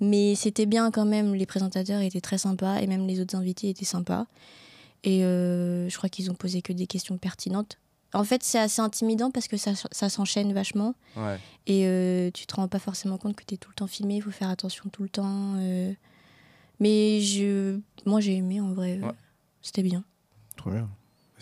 [0.00, 3.68] Mais c'était bien quand même, les présentateurs étaient très sympas et même les autres invités
[3.68, 4.26] étaient sympas.
[5.04, 7.78] Et euh, je crois qu'ils ont posé que des questions pertinentes.
[8.14, 11.38] En fait, c'est assez intimidant parce que ça, ça s'enchaîne vachement Ouais.
[11.66, 14.16] et euh, tu te rends pas forcément compte que tu es tout le temps filmé,
[14.16, 15.54] il faut faire attention tout le temps.
[15.58, 15.92] euh.
[16.80, 17.78] Mais je...
[18.06, 19.12] moi j'ai aimé en vrai, Ouais.
[19.62, 20.02] c'était bien.
[20.56, 20.88] Trop bien.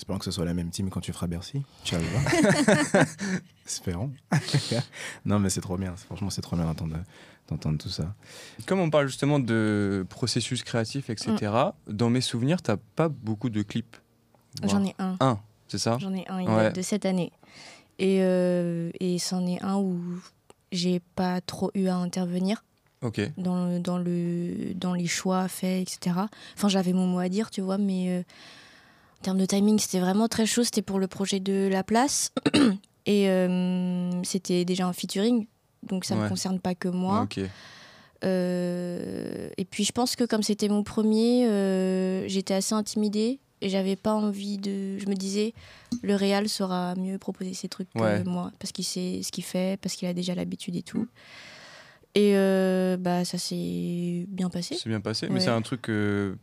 [0.01, 1.63] Espérons que ce soit la même team quand tu feras Bercy.
[1.83, 3.05] Inch'Allah.
[3.67, 4.11] Espérons.
[5.27, 5.95] non, mais c'est trop bien.
[5.95, 6.97] Franchement, c'est trop bien d'entendre,
[7.49, 8.15] d'entendre tout ça.
[8.65, 11.53] Comme on parle justement de processus créatif, etc.,
[11.87, 13.95] dans mes souvenirs, t'as pas beaucoup de clips.
[14.63, 14.69] Mm.
[14.71, 15.17] J'en ai un.
[15.21, 15.99] un, c'est ça?
[16.01, 16.57] J'en ai un, il Ouais.
[16.57, 17.31] date de cette année.
[17.99, 20.01] Et, euh, et c'en est un où
[20.73, 22.65] j'ai pas trop eu à intervenir
[23.03, 23.21] Ok.
[23.37, 26.17] dans, le- dans, le, dans les choix faits, etc.
[26.57, 28.23] Enfin, j'avais mon mot à dire, tu vois, mais euh,
[29.21, 30.65] en termes de timing, c'était vraiment très chaud.
[30.65, 32.33] C'était pour le projet de La Place.
[33.07, 35.47] et euh, c'était déjà un featuring,
[35.83, 36.25] donc ça ne Ouais.
[36.25, 37.29] me concerne pas que moi.
[38.25, 43.69] Euh, et puis je pense que comme c'était mon premier, euh, j'étais assez intimidée et
[43.69, 44.99] j'avais pas envie de.
[44.99, 45.55] Je me disais,
[46.03, 48.23] le Real saura mieux proposer ses trucs Ouais.
[48.23, 51.07] que moi parce qu'il sait ce qu'il fait, parce qu'il a déjà l'habitude et tout.
[52.15, 54.77] Et euh, bah ça s'est bien passé.
[54.79, 56.37] C'est bien passé, mais c'est un truc que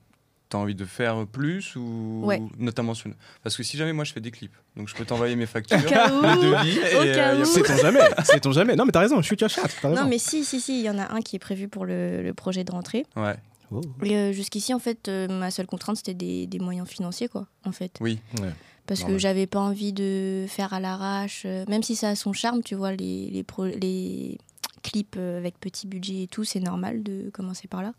[0.49, 2.41] t'as envie de faire plus ou Ouais.
[2.57, 3.09] notamment sur...
[3.43, 5.83] Parce que si jamais moi je fais des clips, donc je peux t'envoyer mes factures,
[5.85, 7.45] cas où, mes devis, euh, où.
[7.45, 9.95] Sait-on jamais Sait-on jamais Non, mais t'as raison, je suis raison.
[9.95, 12.21] Non mais si, si, si, il y en a un qui est prévu pour le,
[12.23, 13.05] le projet de rentrée.
[13.15, 13.35] Ouais,
[13.69, 13.81] Oh.
[14.01, 17.47] Et euh, jusqu'ici, en fait, euh, ma seule contrainte, c'était des, des moyens financiers, quoi,
[17.65, 17.97] en fait.
[17.99, 18.47] oui, Ouais.
[18.85, 22.31] Parce que j'avais pas envie de faire à l'arrache, euh, même si ça a son
[22.31, 24.37] charme, tu vois, les, les, pro- les
[24.83, 27.91] clips avec petit budget et tout, c'est normal de commencer par là.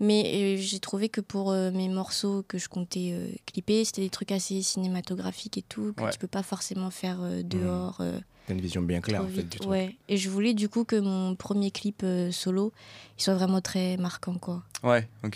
[0.00, 4.00] Mais euh, j'ai trouvé que pour euh, mes morceaux que je comptais euh, clipper, c'était
[4.02, 6.10] des trucs assez cinématographiques et tout, que Ouais.
[6.10, 7.98] tu peux pas forcément faire euh, dehors.
[8.00, 9.70] euh, T'as une vision bien claire, en fait, du truc.
[9.70, 9.94] ouais.
[10.08, 12.72] Et je voulais du coup que mon premier clip euh, solo,
[13.18, 14.62] il soit vraiment très marquant, quoi.
[14.82, 15.34] ouais, ok.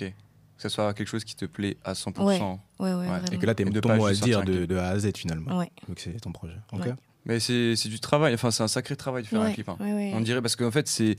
[0.57, 2.23] Que ce soit quelque chose qui te plaît à 100%.
[2.25, 2.41] Ouais.
[2.79, 3.07] Ouais, ouais.
[3.33, 5.59] Et que là, de ton pas mot à dire de, de A à Z, finalement.
[5.59, 5.71] Ouais.
[5.89, 6.55] Donc, c'est ton projet.
[6.73, 6.87] Ok.
[6.87, 6.95] Ouais.
[7.27, 9.67] Mais c'est c'est du travail, enfin c'est un sacré travail de faire un clip.
[9.71, 9.77] hein.
[9.81, 10.13] ouais, ouais.
[10.15, 11.17] On dirait parce qu'en fait c'est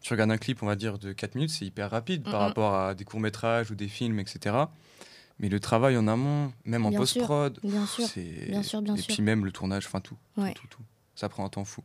[0.00, 2.46] tu regardes un clip on va dire de 4 minutes c'est hyper rapide par Mhm.
[2.48, 4.56] rapport à des courts métrages ou des films etc.
[5.38, 8.04] Mais le travail en amont, même en Bien post prod, Bien sûr.
[8.06, 9.14] c'est bien sûr, bien et sûr.
[9.14, 10.52] puis même le tournage, enfin tout, Ouais.
[10.52, 10.82] tout, tout.
[11.14, 11.82] Ça prend un temps fou.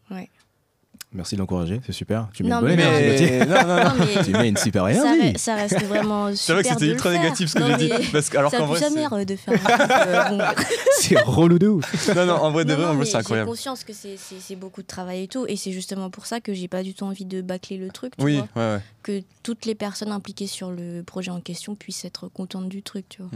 [1.15, 2.27] Merci de l'encourager, c'est super.
[2.33, 3.39] Tu mets Non, une bonne mais- énergie, Gauthier.
[3.45, 3.83] non, non, non.
[3.83, 5.39] Non, mais Tu mets une super ça, énergie.
[5.39, 8.09] ça reste vraiment super C'est vrai que c'était ultra négatif ce que j'ai dit.
[8.11, 10.63] Parce que, alors ça qu'en vrai, jamais c'est- euh, de faire un euh, bon.
[10.99, 12.15] C'est relou de ouf.
[12.15, 13.49] non, non, en vrai, de Non, vrai, non, en vrai, c'est J'ai incroyable.
[13.49, 15.45] conscience que c'est- c'est c'est beaucoup de travail et tout.
[15.47, 18.17] Et c'est justement pour ça que j'ai pas du tout envie de bâcler le truc.
[18.17, 18.81] Tu Oui, vois ouais, ouais.
[19.01, 23.05] que toutes les personnes impliquées sur le projet en question puissent être contentes du truc.
[23.07, 23.31] Tu vois.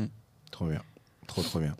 [0.51, 0.81] Trop bien.
[1.27, 1.75] Trop, trop bien.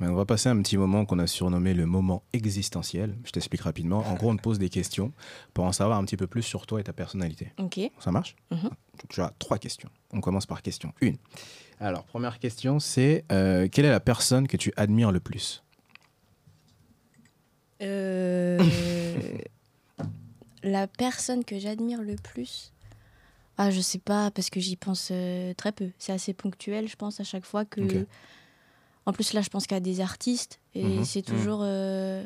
[0.00, 3.14] Mais on va passer à un petit moment qu'on a surnommé le moment existentiel.
[3.24, 3.98] Je t'explique rapidement.
[4.08, 5.12] En gros, on te pose des questions
[5.52, 7.52] pour en savoir un petit peu plus sur toi et ta personnalité.
[7.58, 7.78] Ok.
[7.98, 8.70] Ça marche Mhm.
[9.08, 9.90] Tu as trois questions.
[10.12, 11.16] On commence par question une.
[11.80, 15.62] Alors, première question, c'est euh, quelle est la personne que tu admires le plus?
[17.82, 18.58] Euh,
[20.62, 22.72] la personne que j'admire le plus,
[23.56, 25.90] ah, je sais pas, parce que j'y pense euh, très peu.
[25.98, 28.06] C'est assez ponctuel, je pense, à chaque fois que.
[29.06, 31.04] En plus, là, je pense qu'à des artistes, et Mhm.
[31.04, 31.60] c'est toujours.
[31.62, 32.22] euh,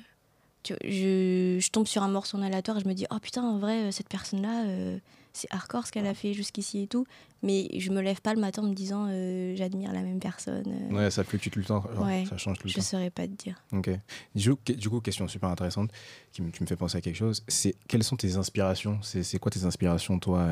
[0.62, 3.42] tu- je, je tombe sur un morceau en aléatoire et je me dis, oh putain,
[3.42, 4.98] en vrai, euh, cette personne-là, euh,
[5.34, 7.06] c'est hardcore ce qu'elle a fait jusqu'ici et tout.
[7.42, 10.64] Mais je me lève pas le matin en me disant, euh, j'admire la même personne.
[10.90, 11.84] Ouais, ça fluctue tout le temps.
[11.94, 12.24] genre, Ouais.
[12.28, 12.82] Ça change tout le je temps.
[12.82, 13.62] saurais pas te dire.
[13.72, 13.90] Ok.
[14.34, 15.90] Du coup, que- du coup, question super intéressante
[16.32, 17.44] qui me, qui me fait penser à quelque chose.
[17.46, 18.98] C'est quelles sont tes inspirations?
[19.02, 20.48] C'est quoi tes inspirations, toi,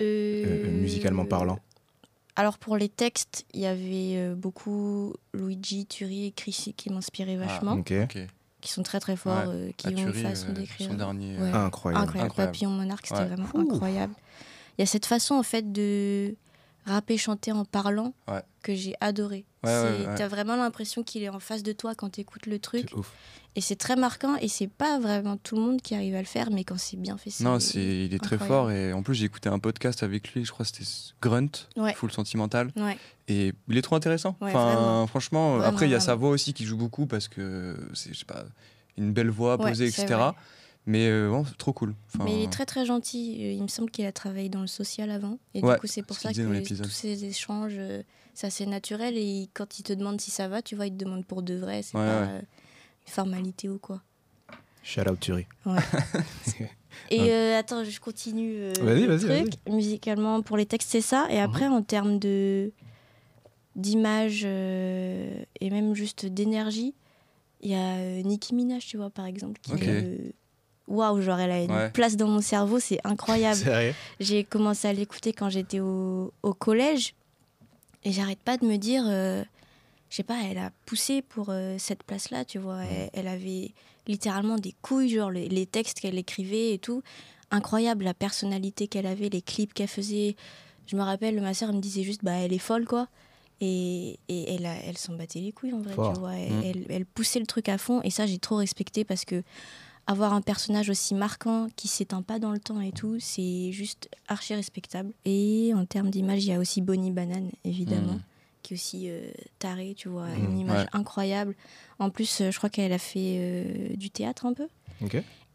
[0.00, 1.58] musicalement parlant?
[2.36, 7.36] Alors pour les textes, il y avait euh, beaucoup Luigi, Turi et Chrissy qui m'inspiraient
[7.36, 7.92] vachement, Ok.
[8.02, 8.18] Ok.
[8.60, 9.54] qui sont très très forts, Ouais.
[9.54, 10.88] euh, qui Ah, ont une façon euh, d'écrire.
[10.90, 11.36] Son dernier.
[11.38, 11.50] Ouais.
[11.52, 12.02] Incroyable.
[12.04, 12.26] Incroyable.
[12.30, 12.34] Incroyable.
[12.52, 13.26] Papillon Monarque, c'était Ouais.
[13.26, 13.60] vraiment Ouh.
[13.72, 14.14] incroyable.
[14.76, 16.34] Il y a cette façon en fait de
[16.86, 18.42] rapper, chanter en parlant Ouais.
[18.62, 19.44] que j'ai adoré.
[19.62, 20.14] Ouais, ouais.
[20.16, 22.92] T'as vraiment l'impression qu'il est en face de toi quand tu écoutes le truc.
[23.56, 26.24] Et c'est très marquant et c'est pas vraiment tout le monde qui arrive à le
[26.26, 27.44] faire, mais quand c'est bien fait, c'est.
[27.44, 30.44] Non, c'est, il est très fort et en plus j'ai écouté un podcast avec lui,
[30.44, 30.90] je crois que c'était
[31.22, 31.68] Grunt.
[31.94, 32.72] Full Sentimental,
[33.28, 34.36] et il est trop intéressant.
[34.40, 35.06] Enfin, vraiment.
[35.06, 38.12] franchement, Vraiment, après il y a sa voix aussi qui joue beaucoup parce que c'est,
[38.12, 38.44] je sais pas,
[38.98, 40.16] une belle voix posée, etc.
[40.86, 41.94] Mais euh, bon, c'est trop cool.
[42.14, 43.38] Enfin, Mais il est très très gentil.
[43.40, 45.38] Euh, Il me semble qu'il a travaillé dans le social avant.
[45.54, 48.02] Et Ouais, du coup, c'est pour ce ça que tous ces échanges, euh,
[48.34, 49.16] c'est assez naturel.
[49.16, 51.54] Et quand il te demande si ça va, tu vois, il te demande pour de
[51.54, 51.82] vrai.
[51.82, 52.28] C'est Ouais, pas ouais.
[52.28, 52.38] euh,
[53.06, 54.02] une formalité ou quoi.
[54.82, 55.30] Shout out.
[57.10, 57.30] Et Ouais.
[57.32, 59.54] euh, attends, je continue euh, Vas-y, le vas-y, truc.
[59.68, 61.26] Musicalement, pour les textes, c'est ça.
[61.30, 62.72] Et après, en termes de
[63.76, 66.94] d'image euh, et même juste d'énergie,
[67.60, 70.32] il y a euh, Nicki Minaj, tu vois, par exemple, qui me-
[70.86, 71.90] Waouh, genre elle a une Ouais.
[71.90, 73.60] place dans mon cerveau, c'est incroyable.
[74.20, 77.14] J'ai commencé à l'écouter quand j'étais au, au collège
[78.04, 79.42] et j'arrête pas de me dire, euh,
[80.10, 82.82] je sais pas, elle a poussé pour euh, cette place-là, tu vois.
[82.84, 83.72] Elle, elle avait
[84.06, 87.02] littéralement des couilles, genre les, les textes qu'elle écrivait et tout.
[87.50, 90.36] Incroyable la personnalité qu'elle avait, les clips qu'elle faisait.
[90.86, 93.08] Je me rappelle, ma soeur me disait juste, bah elle est folle quoi.
[93.62, 96.12] Et, et elle, a- elle s'en battait les couilles en vrai, Fort.
[96.12, 96.34] tu vois.
[96.36, 96.62] Elle, Mm.
[96.64, 99.42] elle- elle poussait le truc à fond et ça j'ai trop respecté parce que
[100.06, 104.08] avoir un personnage aussi marquant qui s'éteint pas dans le temps et tout, c'est juste
[104.28, 105.12] archi respectable.
[105.24, 108.22] Et en termes d'image, il y a aussi Bonnie Banane, évidemment, Mm.
[108.62, 110.88] qui est aussi euh, tarée, tu vois, Mm, une image ouais.
[110.92, 111.54] incroyable.
[111.98, 114.66] En plus, euh, je crois qu'elle a fait euh, du théâtre un peu.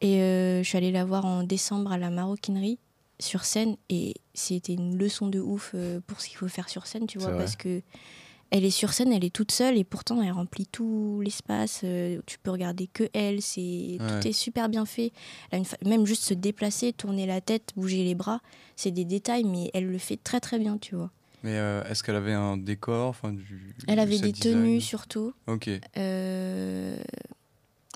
[0.01, 2.79] Et euh, je suis allée la voir en décembre à la maroquinerie
[3.19, 5.75] sur scène et c'était une leçon de ouf
[6.07, 7.81] pour ce qu'il faut faire sur scène, tu vois, parce que
[8.51, 11.81] elle est sur scène, elle est toute seule et pourtant elle remplit tout l'espace.
[11.83, 14.21] euh, tu peux regarder que elle, c'est Ouais.
[14.21, 15.11] tout est super bien fait.
[15.51, 18.41] Elle a une fa- Même juste se déplacer, tourner la tête, bouger les bras,
[18.75, 21.11] c'est des détails, mais elle le fait très très bien, tu vois.
[21.43, 25.33] Mais euh, est-ce qu'elle avait un décor enfin, du, Elle avait des design tenues surtout.
[25.47, 25.69] Ok.
[25.97, 26.97] Euh,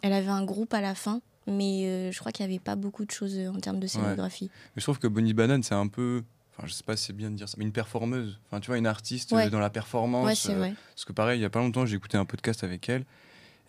[0.02, 3.06] elle avait un groupe à la fin, mais je crois qu'il n'y avait pas beaucoup
[3.06, 4.50] de choses en termes de scénographie.
[4.76, 6.24] Mais je trouve que Bonnie Banane, c'est un peu.
[6.58, 8.40] Enfin, je sais pas si c'est bien de dire ça, mais une performeuse.
[8.48, 9.48] Enfin, tu vois, une artiste Ouais.
[9.48, 10.46] euh, dans la performance.
[10.46, 10.74] Ouais, euh, vrai.
[10.94, 13.06] Parce que pareil, il y a pas longtemps, j'ai écouté un podcast avec elle.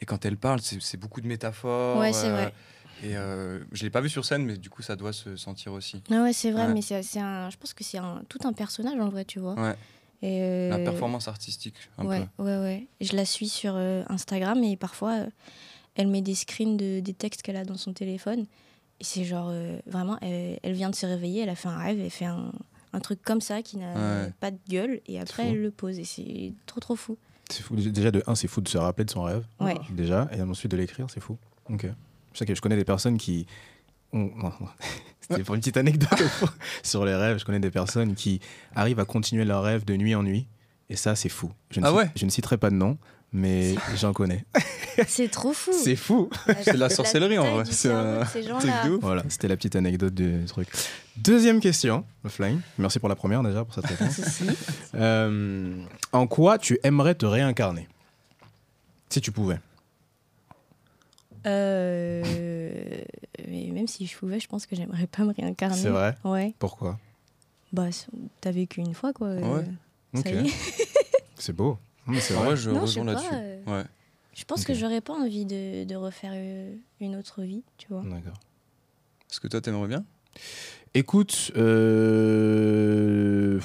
[0.00, 1.98] Et quand elle parle, c'est beaucoup de métaphores.
[1.98, 2.52] Ouais, c'est euh, vrai.
[3.02, 5.72] Et euh, je l'ai pas vu sur scène, mais du coup, ça doit se sentir
[5.72, 6.02] aussi.
[6.10, 6.74] Ah ouais, c'est vrai, Ouais.
[6.74, 9.38] mais c'est c'est un, je pense que c'est un, tout un personnage en vrai, tu
[9.40, 9.54] vois.
[9.54, 9.74] Ouais.
[10.22, 12.44] Et euh, La performance artistique, un ouais, peu.
[12.44, 12.86] ouais, ouais.
[13.00, 15.20] Je la suis sur euh, Instagram et parfois
[15.96, 18.46] elle met des screens de, des textes qu'elle a dans son téléphone.
[19.00, 19.52] Et c'est genre
[19.86, 22.52] vraiment, elle, elle vient de se réveiller, elle a fait un rêve, elle fait un,
[22.94, 24.32] un truc comme ça qui n'a Ouais.
[24.40, 27.18] pas de gueule et après elle le pose et c'est trop trop fou.
[27.50, 27.76] C'est fou.
[27.76, 29.44] Déjà, de un, c'est fou de se rappeler de son rêve.
[29.60, 29.74] Ouais.
[29.90, 30.28] Déjà.
[30.32, 31.36] Et ensuite de l'écrire, c'est fou.
[31.68, 31.86] Ok.
[32.32, 33.46] Je sais que je connais des personnes qui.
[35.20, 36.22] C'était pour une petite anecdote
[36.82, 37.38] sur les rêves.
[37.38, 38.40] Je connais des personnes qui
[38.74, 40.46] arrivent à continuer leurs rêves de nuit en nuit.
[40.90, 41.50] Et ça, c'est fou.
[41.70, 42.10] Je ne, Ah cite- ouais?
[42.14, 42.98] je ne citerai pas de nom,
[43.34, 44.44] mais j'en connais.
[45.08, 45.72] C'est trop fou.
[45.72, 46.30] C'est fou.
[46.62, 47.64] C'est de la sorcellerie, en vrai.
[47.64, 48.84] C'est un truc gens-là.
[48.86, 49.00] de ouf.
[49.02, 50.68] Voilà, c'était la petite anecdote du truc.
[51.16, 52.60] Deuxième question, Offline.
[52.78, 54.20] Merci pour la première déjà, pour cette réponse.
[54.96, 57.88] Euh, en quoi tu aimerais te réincarner?
[59.08, 59.58] Si tu pouvais.
[61.46, 62.22] Euh,
[63.48, 65.76] mais même si je pouvais, je pense que j'aimerais pas me réincarner.
[65.76, 66.14] C'est vrai?
[66.22, 66.54] Ouais.
[66.60, 67.00] Pourquoi?
[67.72, 67.88] Bah,
[68.40, 69.34] t'as vécu une fois, quoi.
[69.34, 69.64] Ouais.
[70.16, 70.32] Ok.
[71.36, 71.76] C'est beau.
[72.06, 72.46] Mais c'est vrai.
[72.46, 73.26] vrai, je Non, rejoins là-dessus.
[73.32, 73.84] euh, Ouais.
[74.34, 74.66] Je pense Ok.
[74.68, 78.02] que j'aurais pas envie de, de refaire euh, une autre vie, tu vois.
[78.02, 78.34] D'accord.
[79.30, 80.04] Est-ce que toi, t'aimerais bien?
[80.94, 83.60] Écoute, euh,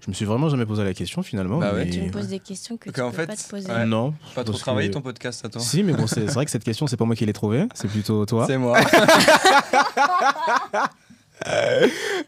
[0.00, 1.58] je me suis vraiment jamais posé la question finalement.
[1.58, 1.84] Bah ouais.
[1.86, 3.70] mais- Tu me poses des questions que Ok, tu en peux fait, pas te poser.
[3.70, 3.86] ouais.
[3.86, 4.14] Non.
[4.34, 5.60] Pas trop travaillé que- ton podcast, attends.
[5.60, 7.66] Si, mais bon, c'est c'est vrai que cette question, c'est pas moi qui l'ai trouvée,
[7.74, 8.46] c'est plutôt toi.
[8.46, 8.78] C'est moi.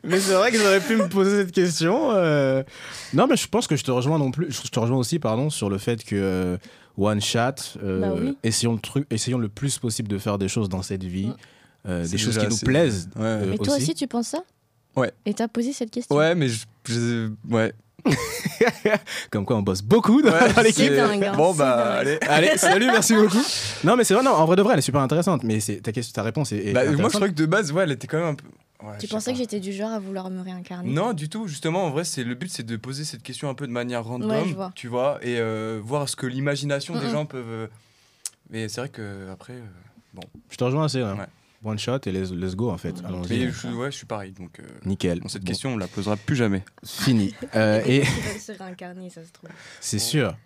[0.05, 2.11] mais c'est vrai que j'aurais pu me poser cette question.
[2.13, 2.63] euh.
[3.15, 4.51] Non, mais je pense que je te rejoins non plus.
[4.53, 6.57] Je te rejoins aussi, pardon, sur le fait que euh,
[6.99, 7.39] one shot.
[7.83, 8.37] euh, Bah oui.
[8.43, 11.31] essayons le truc, essayons le plus possible de faire des choses dans cette vie,
[11.89, 13.09] euh, des choses qui nous plaisent.
[13.17, 13.23] Ouais.
[13.25, 13.85] euh, Mais toi aussi.
[13.85, 14.39] aussi, tu penses ça?
[14.97, 15.13] Ouais.
[15.25, 16.15] Et t'as posé cette question?
[16.17, 17.73] Ouais, mais je, je- ouais.
[19.31, 20.93] Comme quoi, on bosse beaucoup dans, Ouais, dans l'équipe.
[20.93, 22.19] Hein, Bon bah allez.
[22.29, 23.43] Allez, salut, merci beaucoup.
[23.85, 25.43] Non, mais c'est vrai, non, en vrai de vrai, elle est super intéressante.
[25.43, 26.67] Mais c'est ta question, ta réponse est.
[26.69, 28.45] est Bah, moi je crois que de base, ouais, elle était quand même un peu.
[28.83, 30.91] Ouais, Tu pensais que j'étais du genre à vouloir me réincarner?
[30.93, 31.49] Non, du tout.
[31.49, 34.05] Justement, en vrai, c'est le but, c'est de poser cette question un peu de manière
[34.05, 34.73] random, Ouais, je vois.
[34.75, 37.11] tu vois, et euh, voir ce que l'imagination des Mhm.
[37.13, 37.45] gens peuvent.
[37.49, 37.67] euh,
[38.51, 41.01] Mais c'est vrai que après, euh, Je te rejoins assez.
[41.01, 41.17] hein.
[41.19, 41.27] Ouais.
[41.65, 43.03] One shot et let's, let's go en fait.
[43.29, 44.33] Mais je, ouais, je suis pareil.
[44.33, 45.21] Donc, euh, Nickel.
[45.21, 46.63] bon, cette Bon, question, on la posera plus jamais.
[46.85, 47.35] Fini.
[47.57, 49.49] Euh, et se réincarner, ça se trouve.
[49.81, 50.37] c'est sûr.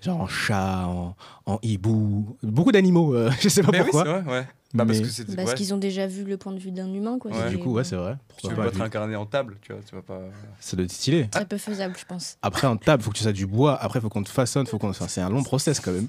[0.00, 2.38] Genre en chat, en, en hibou.
[2.42, 3.14] Beaucoup d'animaux.
[3.14, 4.20] euh, je sais pas Mais oui, pourquoi.
[4.20, 4.46] ouais.
[4.74, 5.36] Bah, parce Mais- que c'est.
[5.36, 7.30] Parce ouais, qu'ils ont déjà vu le point de vue d'un humain, quoi.
[7.30, 7.48] Ouais.
[7.48, 8.16] Du coup, ouais, c'est vrai.
[8.36, 10.20] tu Pourquoi veux pas, vu- réincarner en table, tu vois, tu vas pas.
[10.58, 11.28] Ça doit être stylé.
[11.28, 12.38] Très peu faisable, je pense.
[12.42, 13.76] Après, en table, faut que tu aies du bois.
[13.80, 14.66] Après, faut qu'on te façonne.
[14.66, 14.90] Faut qu'on...
[14.90, 16.08] Enfin, c'est un long process quand même.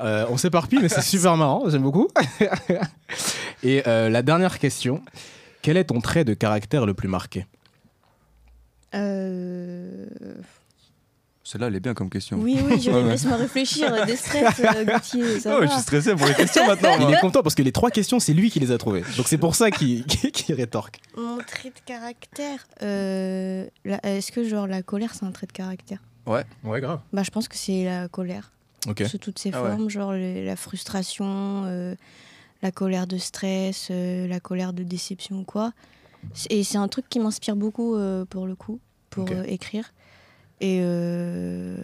[0.00, 1.70] Euh, on s'éparpille, mais c'est super marrant.
[1.70, 2.08] J'aime beaucoup.
[3.62, 5.00] et euh, la dernière question.
[5.62, 7.46] Quel est ton trait de caractère le plus marqué?
[8.96, 10.06] Euh...
[11.52, 12.38] Celle-là, elle est bien comme question.
[12.38, 13.10] Oui, oui, je Ouais, ouais.
[13.10, 14.06] laisse-moi réfléchir.
[14.06, 15.66] Des stress, euh, Gauthier, ça Oh, va.
[15.66, 16.94] je suis stressé pour les questions maintenant.
[16.98, 17.12] Il moi.
[17.16, 19.02] est content parce que les trois questions, c'est lui qui les a trouvées.
[19.18, 20.04] Donc c'est pour ça qu'il
[20.48, 21.00] rétorque.
[21.16, 22.66] Mon trait de caractère.
[22.82, 23.66] euh,
[24.02, 25.98] Est-ce que genre la colère c'est un trait de caractère?
[26.26, 26.44] Ouais,
[26.80, 27.00] grave.
[27.12, 28.52] Bah je pense que c'est la colère
[28.88, 29.02] Ok.
[29.04, 29.68] sous toutes ses Ah ouais.
[29.70, 31.94] formes, genre le- la frustration, euh,
[32.62, 35.72] la colère de stress, euh, la colère de déception ou quoi.
[36.48, 38.78] Et c'est un truc qui m'inspire beaucoup euh, pour le coup,
[39.10, 39.92] pour euh, écrire.
[40.62, 41.76] Et euh,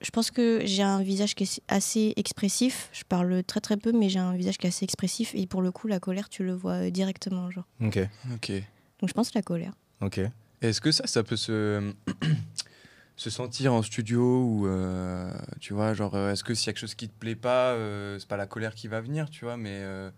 [0.00, 2.88] je pense que j'ai un visage qui est assez expressif.
[2.92, 5.34] Je parle très très peu, mais j'ai un visage qui est assez expressif.
[5.34, 7.66] Et pour le coup, la colère, tu le vois directement, genre.
[7.80, 7.98] Ok.
[8.32, 8.52] Ok.
[9.00, 9.72] Donc je pense la colère.
[10.00, 10.20] Ok.
[10.62, 11.92] Est-ce que ça, ça peut se,
[13.16, 16.72] se sentir en studio ou euh, tu vois, genre, euh, est-ce que s'il y a
[16.72, 19.44] quelque chose qui te plaît pas, euh, c'est pas la colère qui va venir, tu
[19.44, 20.10] vois, mais euh,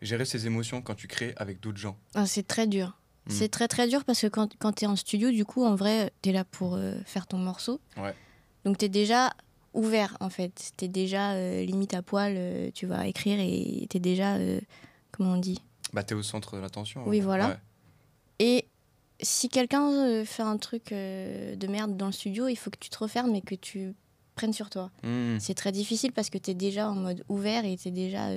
[0.00, 1.98] gérer ses émotions quand tu crées avec d'autres gens?
[2.14, 2.98] Ah, c'est très dur.
[3.26, 3.30] Mm.
[3.30, 5.74] C'est très très dur parce que quand, quand tu es en studio, du coup, en
[5.74, 7.80] vrai, tu es là pour euh, faire ton morceau.
[7.96, 8.14] Ouais.
[8.64, 9.32] Donc tu es déjà
[9.74, 10.72] ouvert, en fait.
[10.76, 14.36] Tu es déjà euh, limite à poil, euh, tu vas écrire et tu es déjà,
[15.12, 15.60] comment on dit?
[15.92, 17.02] Bah, t'es au centre de l'attention.
[17.06, 17.22] Oui, ouais.
[17.22, 17.48] voilà.
[17.48, 17.56] Ouais.
[18.38, 18.68] Et
[19.20, 22.98] si quelqu'un fait un truc de merde dans le studio, il faut que tu te
[22.98, 23.94] refermes et que tu
[24.34, 24.90] prennes sur toi.
[25.02, 25.38] Hmm.
[25.40, 28.28] C'est très difficile parce que tu es déjà en mode ouvert et tu es déjà...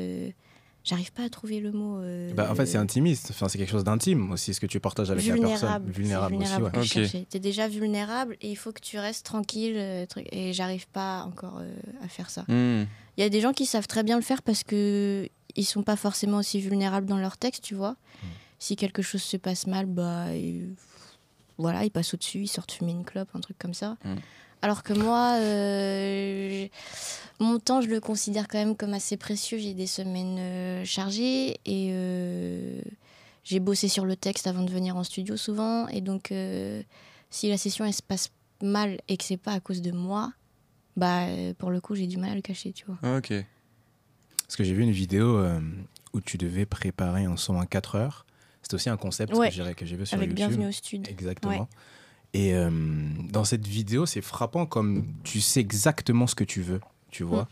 [0.83, 1.97] J'arrive pas à trouver le mot.
[1.99, 3.27] euh, Bah, en fait, c'est intimiste.
[3.31, 5.49] Enfin, c'est quelque chose d'intime aussi, ce que tu partages avec la personne.
[5.91, 5.91] vulnérable.
[5.91, 6.71] Vulnérable aussi, ouais.
[6.71, 6.87] que je Ok.
[7.05, 7.25] cherchais.
[7.29, 9.75] T'es déjà vulnérable et il faut que tu restes tranquille.
[9.77, 11.71] euh, truc- et j'arrive pas encore euh,
[12.03, 12.41] à faire ça.
[12.47, 12.85] Hmm.
[13.17, 15.83] Il y a des gens qui savent très bien le faire parce que ils sont
[15.83, 17.91] pas forcément aussi vulnérables dans leur texte, tu vois.
[18.23, 18.27] Hmm.
[18.57, 20.73] Si quelque chose se passe mal, bah ils-
[21.57, 23.97] voilà, ils passent au-dessus, ils sortent fumer une clope, un truc comme ça.
[24.05, 24.15] Mm.
[24.61, 26.67] Alors que moi, euh,
[27.39, 29.57] mon temps, je le considère quand même comme assez précieux.
[29.57, 32.81] J'ai des semaines euh, chargées et euh,
[33.43, 35.87] j'ai bossé sur le texte avant de venir en studio souvent.
[35.87, 36.81] Et donc, euh,
[37.29, 40.33] si la session elle se passe mal et que c'est pas à cause de moi,
[40.97, 41.25] bah
[41.57, 42.97] pour le coup, j'ai du mal à le cacher, tu vois.
[43.03, 43.33] Ah, Ok.
[44.45, 45.59] Parce que j'ai vu une vidéo euh,
[46.11, 48.25] où tu devais préparer un son en 4 heures.
[48.63, 49.49] C'était aussi un concept Ouais.
[49.49, 50.35] que j'ai que j'ai vu sur Avec YouTube.
[50.47, 51.07] Bienvenue au Stud.
[51.07, 51.59] Exactement.
[51.61, 51.67] Ouais.
[52.33, 52.69] Et euh,
[53.31, 57.43] dans cette vidéo, c'est frappant comme tu sais exactement ce que tu veux, tu vois.
[57.43, 57.47] Mm.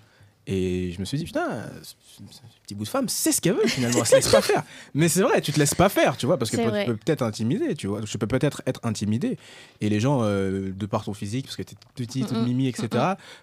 [0.50, 1.94] Et je me suis dit, putain, ce
[2.32, 4.64] ce petit bout de femme sait ce qu'elle veut finalement, elle se laisse pas faire.
[4.94, 6.96] Mais c'est vrai, tu te laisses pas faire, tu vois, parce que C'est tu peux
[6.96, 8.00] peut-être intimider, tu vois.
[8.06, 9.38] Je peux peut-être être intimidé.
[9.82, 12.44] Et les gens, euh, de par ton physique, parce que tu es petit, toute Mm-mm.
[12.46, 12.88] mimi, etc.,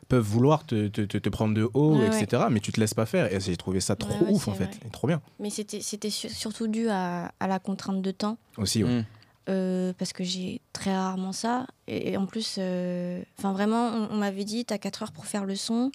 [0.08, 2.94] peuvent vouloir te, te, te- te prendre de haut, Ouais, etc., mais tu te laisses
[2.94, 3.30] pas faire.
[3.34, 4.70] Et j'ai trouvé ça trop Ouais, ouf, c'est en fait.
[4.86, 5.20] Et trop bien.
[5.40, 8.38] Mais c'était c'était su- surtout dû à, à la contrainte de temps.
[8.56, 9.04] Aussi, ouais.
[9.46, 9.50] Hmm.
[9.50, 11.66] euh, parce que j'ai très rarement ça.
[11.86, 15.26] Et, et en plus, euh, enfin vraiment, on, on m'avait dit, t'as 4 heures pour
[15.26, 15.90] faire le son.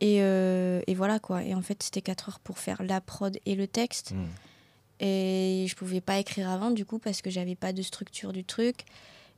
[0.00, 1.42] Et, euh, et voilà quoi.
[1.44, 4.12] Et en fait, c'était 4 heures pour faire la prod et le texte.
[4.12, 4.24] Mm.
[5.00, 8.44] Et je pouvais pas écrire avant, du coup, parce que j'avais pas de structure du
[8.44, 8.84] truc.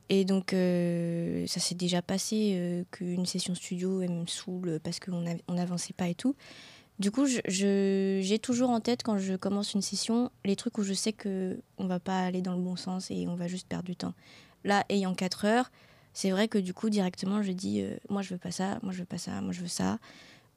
[0.09, 4.99] Et donc, euh, ça s'est déjà passé euh, qu'une session studio, elle me saoule parce
[4.99, 6.35] qu'on av- on n'avançait pas et tout.
[6.99, 10.77] Du coup, je- je- j'ai toujours en tête, quand je commence une session, les trucs
[10.79, 13.47] où je sais que on va pas aller dans le bon sens et on va
[13.47, 14.13] juste perdre du temps.
[14.63, 15.71] Là, ayant 4 heures,
[16.13, 18.91] c'est vrai que du coup, directement, je dis euh, Moi, je veux pas ça, moi,
[18.93, 19.99] je veux pas ça, moi, je veux ça.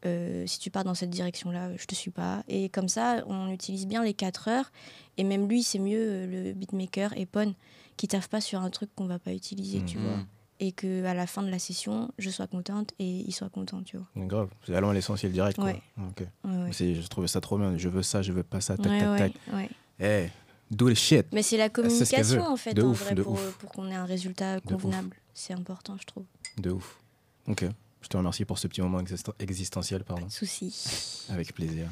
[0.07, 2.43] Euh, si tu pars dans cette direction-là, je te suis pas.
[2.49, 4.73] Et comme ça, on utilise bien les 4 heures.
[5.19, 7.55] Et même lui, c'est mieux, euh, le beatmaker, Epon,
[7.99, 10.05] qui taffe pas sur un truc qu'on va pas utiliser, tu Mhm.
[10.07, 10.19] vois.
[10.63, 13.83] Et que à la fin de la session, je sois contente et il soit content,
[13.83, 14.07] tu vois.
[14.27, 14.51] Grave.
[14.67, 15.65] C'est allons à l'essentiel direct, quoi.
[15.67, 15.83] Ouais.
[15.99, 16.27] Ok.
[16.45, 16.73] Ouais, ouais.
[16.73, 17.79] C'est- Je trouvais ça trop bien.
[17.79, 19.33] Je veux ça, je veux pas ça, tac, Ouais, tac, ouais, tac.
[19.55, 19.71] ouais.
[20.01, 21.27] Eh, do the shit.
[21.33, 23.53] Mais c'est la ce communication en fait, De en ouf, vrai, de pour, ouf.
[23.59, 25.17] pour qu'on ait un résultat convenable.
[25.33, 26.25] C'est important, je trouve.
[26.59, 26.99] De ouf.
[27.47, 27.65] Ok.
[28.03, 30.23] Je te remercie pour ce petit moment exist- existentiel, pardon.
[30.23, 31.27] Pas de souci.
[31.31, 31.89] Avec plaisir.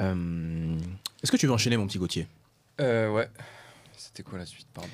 [0.00, 0.78] Euh,
[1.22, 2.28] Est-ce que tu veux enchaîner, mon petit Gauthier?
[2.80, 3.28] Euh, ouais.
[3.96, 4.90] C'était quoi la suite, pardon?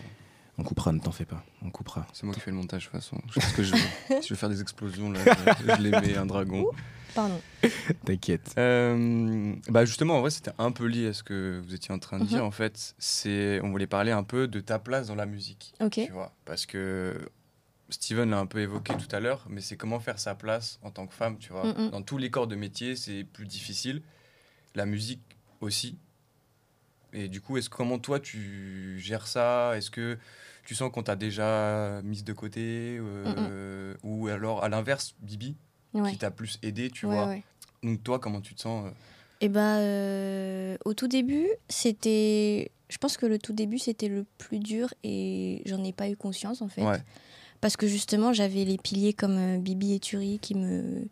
[0.59, 1.43] On coupera, ne t'en fais pas.
[1.63, 2.07] On coupera.
[2.13, 3.19] C'est moi qui fais le montage de toute façon.
[3.31, 3.75] Je pense que je,
[4.21, 6.67] si je veux faire des explosions, là, je, je les mets un dragon.
[7.15, 7.41] Pardon.
[8.05, 8.55] T'inquiète.
[8.59, 11.99] Euh, bah justement, en vrai, c'était un peu lié à ce que vous étiez en
[11.99, 12.29] train de Mhm.
[12.29, 12.45] dire.
[12.45, 15.75] En fait, c'est, on voulait parler un peu de ta place dans la musique.
[15.81, 15.93] Ok.
[15.93, 17.19] Tu vois, parce que
[17.89, 20.91] Steven l'a un peu évoqué tout à l'heure, mais c'est comment faire sa place en
[20.91, 21.39] tant que femme.
[21.39, 21.91] Tu vois, Mhm.
[21.91, 24.03] dans tous les corps de métier, c'est plus difficile.
[24.75, 25.23] La musique
[25.61, 25.99] aussi.
[27.13, 29.77] Et du coup, est-ce comment toi tu gères ça?
[29.77, 30.19] Est-ce que
[30.65, 35.57] tu sens qu'on t'a déjà mise de côté euh, ou alors à l'inverse, Bibi,
[35.95, 36.11] Ouais.
[36.11, 37.27] qui t'a plus aidé, tu Ouais, vois?
[37.29, 37.43] ouais.
[37.83, 38.91] Donc toi, comment tu te sens euh?
[39.43, 42.71] Et bah, euh, au tout début, c'était.
[42.89, 46.17] Je pense que le tout début, c'était le plus dur et j'en ai pas eu
[46.17, 46.85] conscience en fait.
[47.61, 51.07] Parce que justement, j'avais les piliers comme euh, Bibi et Turi qui me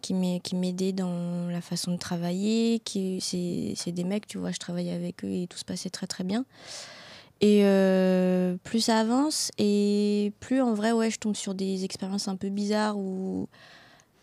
[0.00, 2.80] qui m'ai- qui m'aidaient dans la façon de travailler.
[2.84, 6.06] Qui, c'est, des mecs, tu vois, je travaillais avec eux et tout se passait très
[6.06, 6.44] très bien.
[7.40, 12.26] Et euh, plus ça avance et plus en vrai, ouais, je tombe sur des expériences
[12.26, 13.48] un peu bizarres où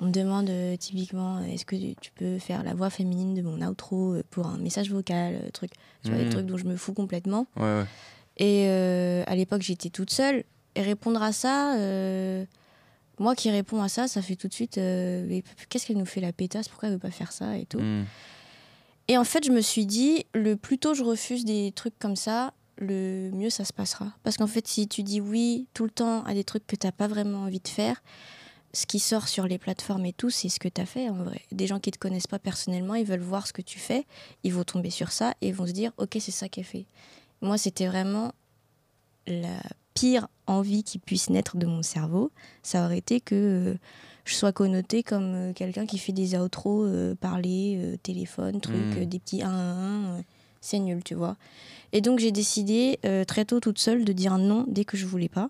[0.01, 3.41] on me demande euh, typiquement euh, est-ce que tu peux faire la voix féminine de
[3.41, 5.71] mon outro pour un message vocal, truc,
[6.03, 6.29] tu vois, des Mhm.
[6.31, 7.47] trucs dont je me fous complètement.
[7.55, 7.85] Ouais, ouais.
[8.37, 10.43] Et euh, à l'époque, j'étais toute seule.
[10.75, 11.75] Et répondre à ça,
[13.19, 16.05] moi qui réponds à ça, ça fait tout de suite euh, mais qu'est-ce qu'elle nous
[16.05, 16.67] fait la pétasse?
[16.67, 17.79] Pourquoi elle veut pas faire ça et tout?
[17.79, 18.05] Mm.
[19.07, 22.15] Et en fait, je me suis dit le plus tôt je refuse des trucs comme
[22.15, 24.11] ça, le mieux ça se passera.
[24.23, 26.91] Parce qu'en fait, si tu dis oui tout le temps à des trucs que t'as
[26.91, 28.01] pas vraiment envie de faire,
[28.73, 31.23] ce qui sort sur les plateformes et tout, c'est ce que tu as fait en
[31.23, 31.41] vrai.
[31.51, 34.05] Des gens qui te connaissent pas personnellement, ils veulent voir ce que tu fais,
[34.43, 36.63] ils vont tomber sur ça et ils vont se dire ok, c'est ça qui est
[36.63, 36.85] fait.
[37.41, 38.33] Moi, c'était vraiment
[39.27, 39.59] la
[39.95, 42.31] pire envie qui puisse naître de mon cerveau.
[42.61, 43.75] Ça aurait été que euh,
[44.25, 48.97] je sois connotée comme euh, quelqu'un qui fait des outros, euh, parler, téléphone, trucs, Mm.
[49.01, 50.23] euh, des petits 1 1 1.
[50.61, 51.37] c'est nul, tu vois.
[51.93, 55.29] Et donc, j'ai décidé très tôt, toute seule, de dire non dès que je voulais
[55.29, 55.49] pas.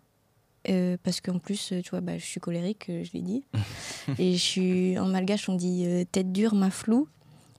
[0.67, 3.43] Euh, parce qu'en plus, tu vois, bah, je suis colérique, je l'ai dit.
[4.19, 7.07] et je suis en malgache, on dit euh, tête dure, ma flou.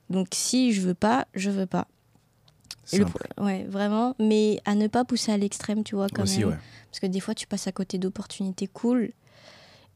[0.09, 1.87] Donc si je veux pas, je veux pas.
[2.93, 3.05] Et le
[3.43, 4.15] ouais, vraiment.
[4.19, 6.49] Mais à ne pas pousser à l'extrême, tu vois, quand Aussi, même.
[6.49, 6.57] ouais.
[6.91, 9.11] Parce que des fois, tu passes à côté d'opportunités cool.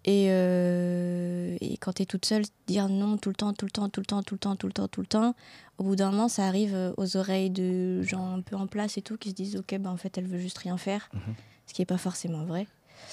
[0.03, 3.71] Et, euh, et quand tu es toute seule, dire non tout le temps, tout le
[3.71, 5.35] temps, tout le temps, tout le temps, tout le temps, tout le temps,
[5.77, 8.97] au bout d'un moment, ça arrive euh, aux oreilles de gens un peu en place
[8.97, 11.09] et tout, qui se disent, ok, bah, en fait, elle veut juste rien faire.
[11.13, 11.21] Mhm.
[11.67, 12.67] Ce qui n'est pas forcément vrai.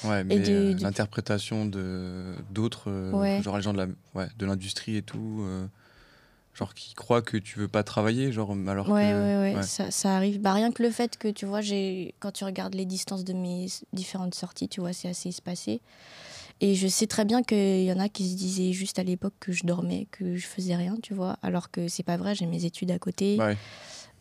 [0.04, 3.42] Ouais, mais euh, l'interprétation de d'autres, euh, Ouais.
[3.42, 5.66] genre les gens de ouais, l'industrie et tout, euh,
[6.58, 9.14] genre qui croient que tu veux pas travailler, genre alors Ouais, que.
[9.14, 9.62] ouais, ouais, ouais.
[9.62, 10.40] Ça, ça arrive.
[10.40, 13.32] Bah, rien que le fait que, tu vois, j'ai quand tu regardes les distances de
[13.32, 15.80] mes différentes sorties, tu vois, c'est assez espacé.
[16.60, 19.34] Et je sais très bien qu'il y en a qui se disaient juste à l'époque
[19.38, 22.46] que je dormais, que je faisais rien, tu vois, alors que c'est pas vrai, j'ai
[22.46, 23.38] mes études à côté.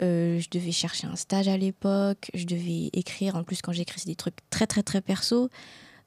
[0.03, 3.35] Euh, je devais chercher un stage à l'époque, je devais écrire.
[3.35, 5.49] En plus, quand j'écris, c'est des trucs très, très, très perso.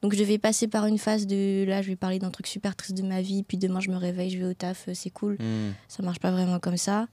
[0.03, 2.75] Donc, je devais passer par une phase de là, je vais parler d'un truc super
[2.75, 5.11] triste de ma vie, puis demain, je me réveille, je vais au taf, euh, c'est
[5.11, 5.35] cool.
[5.35, 5.75] Mm.
[5.89, 7.07] Ça marche pas vraiment comme ça.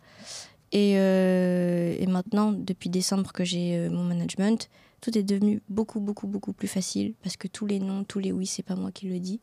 [0.72, 4.70] Et, euh, et maintenant, depuis décembre que j'ai euh, mon management,
[5.02, 8.32] tout est devenu beaucoup, beaucoup, beaucoup plus facile parce que tous les non, tous les
[8.32, 9.40] oui, c'est pas moi qui le dis.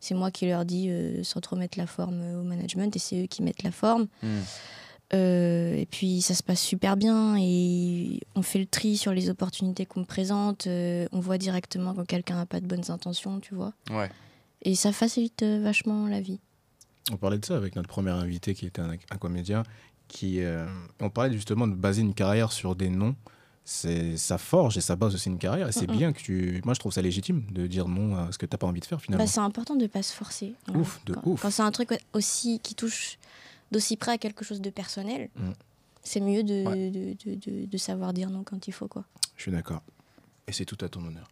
[0.00, 3.24] C'est moi qui leur dis euh, sans trop mettre la forme au management et c'est
[3.24, 4.06] eux qui mettent la forme.
[4.22, 4.38] Mm.
[5.14, 9.30] Euh, et puis ça se passe super bien et on fait le tri sur les
[9.30, 10.66] opportunités qu'on me présente.
[10.66, 13.72] euh, on voit directement quand quelqu'un n'a pas de bonnes intentions, tu vois.
[13.90, 14.10] Ouais.
[14.62, 16.40] Et ça facilite euh, vachement la vie.
[17.10, 19.62] On parlait de ça avec notre premier invité qui était un, un comédien.
[20.08, 20.66] Qui, euh,
[21.00, 23.14] on parlait justement de baser une carrière sur des noms.
[23.64, 25.68] C'est, ça forge et ça base aussi une carrière.
[25.68, 25.96] Et c'est Mm, mm.
[25.98, 26.60] bien que tu.
[26.64, 28.80] Moi, je trouve ça légitime de dire non à ce que tu n'as pas envie
[28.80, 29.24] de faire finalement.
[29.24, 30.54] Bah, c'est important de pas se forcer.
[30.74, 31.42] Ouf, de quand, ouf.
[31.42, 33.18] Quand c'est un truc aussi qui touche
[33.70, 35.50] d'aussi près à quelque chose de personnel, Mm.
[36.02, 36.90] c'est mieux de, Ouais.
[36.90, 38.88] de, de, savoir dire non quand il faut.
[38.88, 39.04] quoi.
[39.36, 39.82] Je suis d'accord.
[40.46, 41.28] Et c'est tout à ton honneur.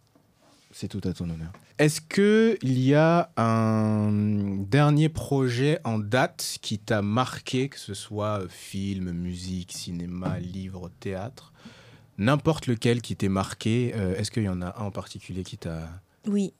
[0.72, 1.53] C'est tout à ton honneur.
[1.78, 4.11] Est-ce qu'il y a un
[4.59, 11.53] dernier projet en date qui t'a marqué, que ce soit film, musique, cinéma, livre, théâtre?
[12.18, 15.57] N'importe lequel qui t'ait marqué, euh, est-ce qu'il y en a un en particulier qui
[15.59, 15.89] t'a
[16.26, 16.53] Oui,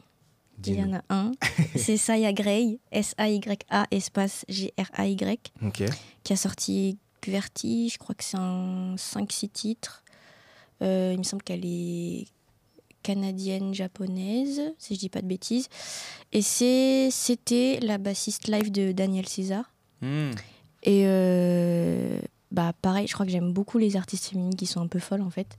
[0.65, 1.33] il y en a un.
[1.77, 5.53] c'est Saya Gray, S-A-Y-A espace G-R-A-Y,
[6.23, 7.89] qui a sorti Verti.
[7.89, 10.05] Je crois que c'est un 5-6 titres.
[10.83, 12.27] Euh, il me semble qu'elle est
[13.03, 15.69] canadienne japonaise si je dis pas de bêtises
[16.33, 20.31] et c'était la bassiste live de Daniel César Mm.
[20.83, 24.87] Et euh, bah pareil, je crois que j'aime beaucoup les artistes féminines qui sont un
[24.87, 25.59] peu folles en fait.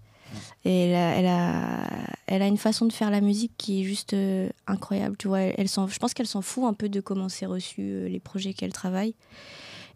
[0.65, 1.87] Et elle a, elle a,
[2.27, 5.15] elle a une façon de faire la musique qui est juste euh, incroyable.
[5.17, 7.81] Tu vois, elle, s'en- je pense qu'elle s'en fout un peu de comment c'est reçu
[7.81, 9.15] euh, les projets qu'elle travaille.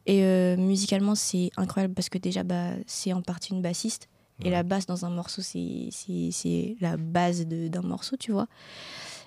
[0.06, 4.08] Et euh, musicalement, c'est incroyable parce que déjà, bah, c'est en partie une bassiste.
[4.44, 5.90] Et la basse dans un morceau, c'est
[6.82, 8.48] la base d'un morceau, tu vois.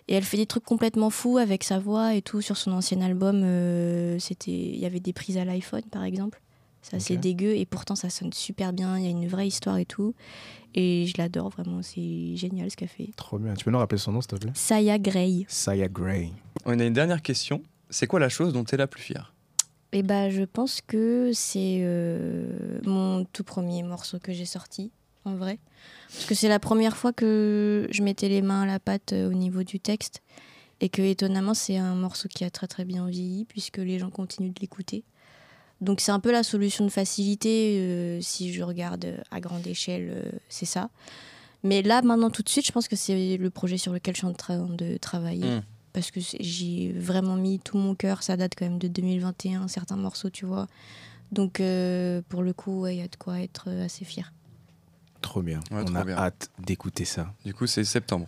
[0.09, 2.41] Et elle fait des trucs complètement fous avec sa voix et tout.
[2.41, 3.43] Sur son ancien album,
[4.19, 6.41] c'était, il y avait des prises à l'iPhone, par exemple.
[6.85, 8.99] C'est assez dégueu et pourtant ça sonne super bien.
[8.99, 10.15] Il y a une vraie histoire et tout.
[10.75, 11.81] Et je l'adore vraiment.
[11.81, 13.09] C'est génial ce qu'elle fait.
[13.17, 13.55] Trop bien.
[13.55, 14.53] Tu peux nous rappeler son nom, s'il te plaît?
[14.55, 15.47] Saya Gray.
[15.49, 16.31] Saya Gray.
[16.67, 17.63] On a une dernière question.
[17.89, 19.33] C'est quoi la chose dont tu es la plus fière?
[19.93, 24.91] Et bah, je pense que c'est euh, mon tout premier morceau que j'ai sorti,
[25.25, 25.59] en vrai.
[26.09, 29.31] Parce que c'est la première fois que je mettais les mains à la pâte euh,
[29.31, 30.23] au niveau du texte.
[30.81, 34.11] Et que, étonnamment, c'est un morceau qui a très très bien vieilli, puisque les gens
[34.11, 35.05] continuent de l'écouter.
[35.85, 37.77] Donc, c'est un peu la solution de facilité.
[37.81, 40.91] euh, si je regarde à grande échelle, euh, c'est ça.
[41.63, 44.19] Mais là, maintenant, tout de suite, je pense que c'est le projet sur lequel je
[44.21, 45.63] suis en train de travailler Mm.
[45.93, 48.23] parce que c'est- j'y ai vraiment mis tout mon cœur.
[48.23, 50.67] Ça date quand même de 2021, certains morceaux, tu vois.
[51.33, 54.33] Donc, euh, pour le coup, ouais, il y a de quoi être euh, assez fier.
[55.23, 55.61] Trop bien.
[55.71, 56.17] Ouais, On trop a bien.
[56.17, 57.33] hâte d'écouter ça.
[57.47, 58.27] Du coup, c'est septembre.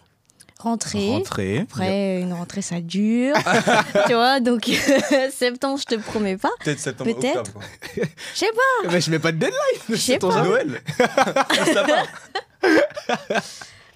[0.58, 1.10] Rentrée.
[1.10, 1.58] Rentrée.
[1.60, 3.34] Après, une rentrée, ça dure.
[4.06, 4.64] tu vois, donc
[5.30, 6.50] septembre, je te promets pas.
[6.64, 7.52] Peut-être septembre, Peut-être.
[7.94, 8.02] Je
[8.38, 8.46] sais
[8.82, 8.90] pas.
[8.90, 9.56] Mais je mets pas de deadline.
[9.90, 10.42] Je sais ton pas.
[10.44, 12.02] Noël Ça va.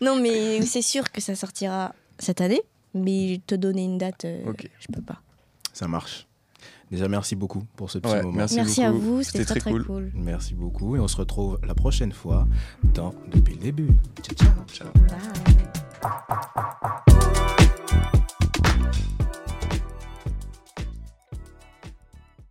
[0.01, 2.63] Non, mais c'est sûr que ça sortira cette année.
[2.95, 4.69] Mais te donner une date, euh, Ok.
[4.81, 5.21] je peux pas.
[5.73, 6.27] Ça marche.
[6.91, 8.37] Déjà, merci beaucoup pour ce petit Ouais, moment.
[8.39, 8.57] merci.
[8.57, 9.87] Merci à vous, C'était très très très cool.
[9.87, 10.11] cool.
[10.15, 10.97] Merci beaucoup.
[10.97, 12.49] Et on se retrouve la prochaine fois
[12.83, 13.89] dans Depuis le début.
[14.23, 14.65] Ciao, ciao.
[14.73, 14.89] Ciao.
[15.09, 15.70] Bye.
[16.03, 17.60] Música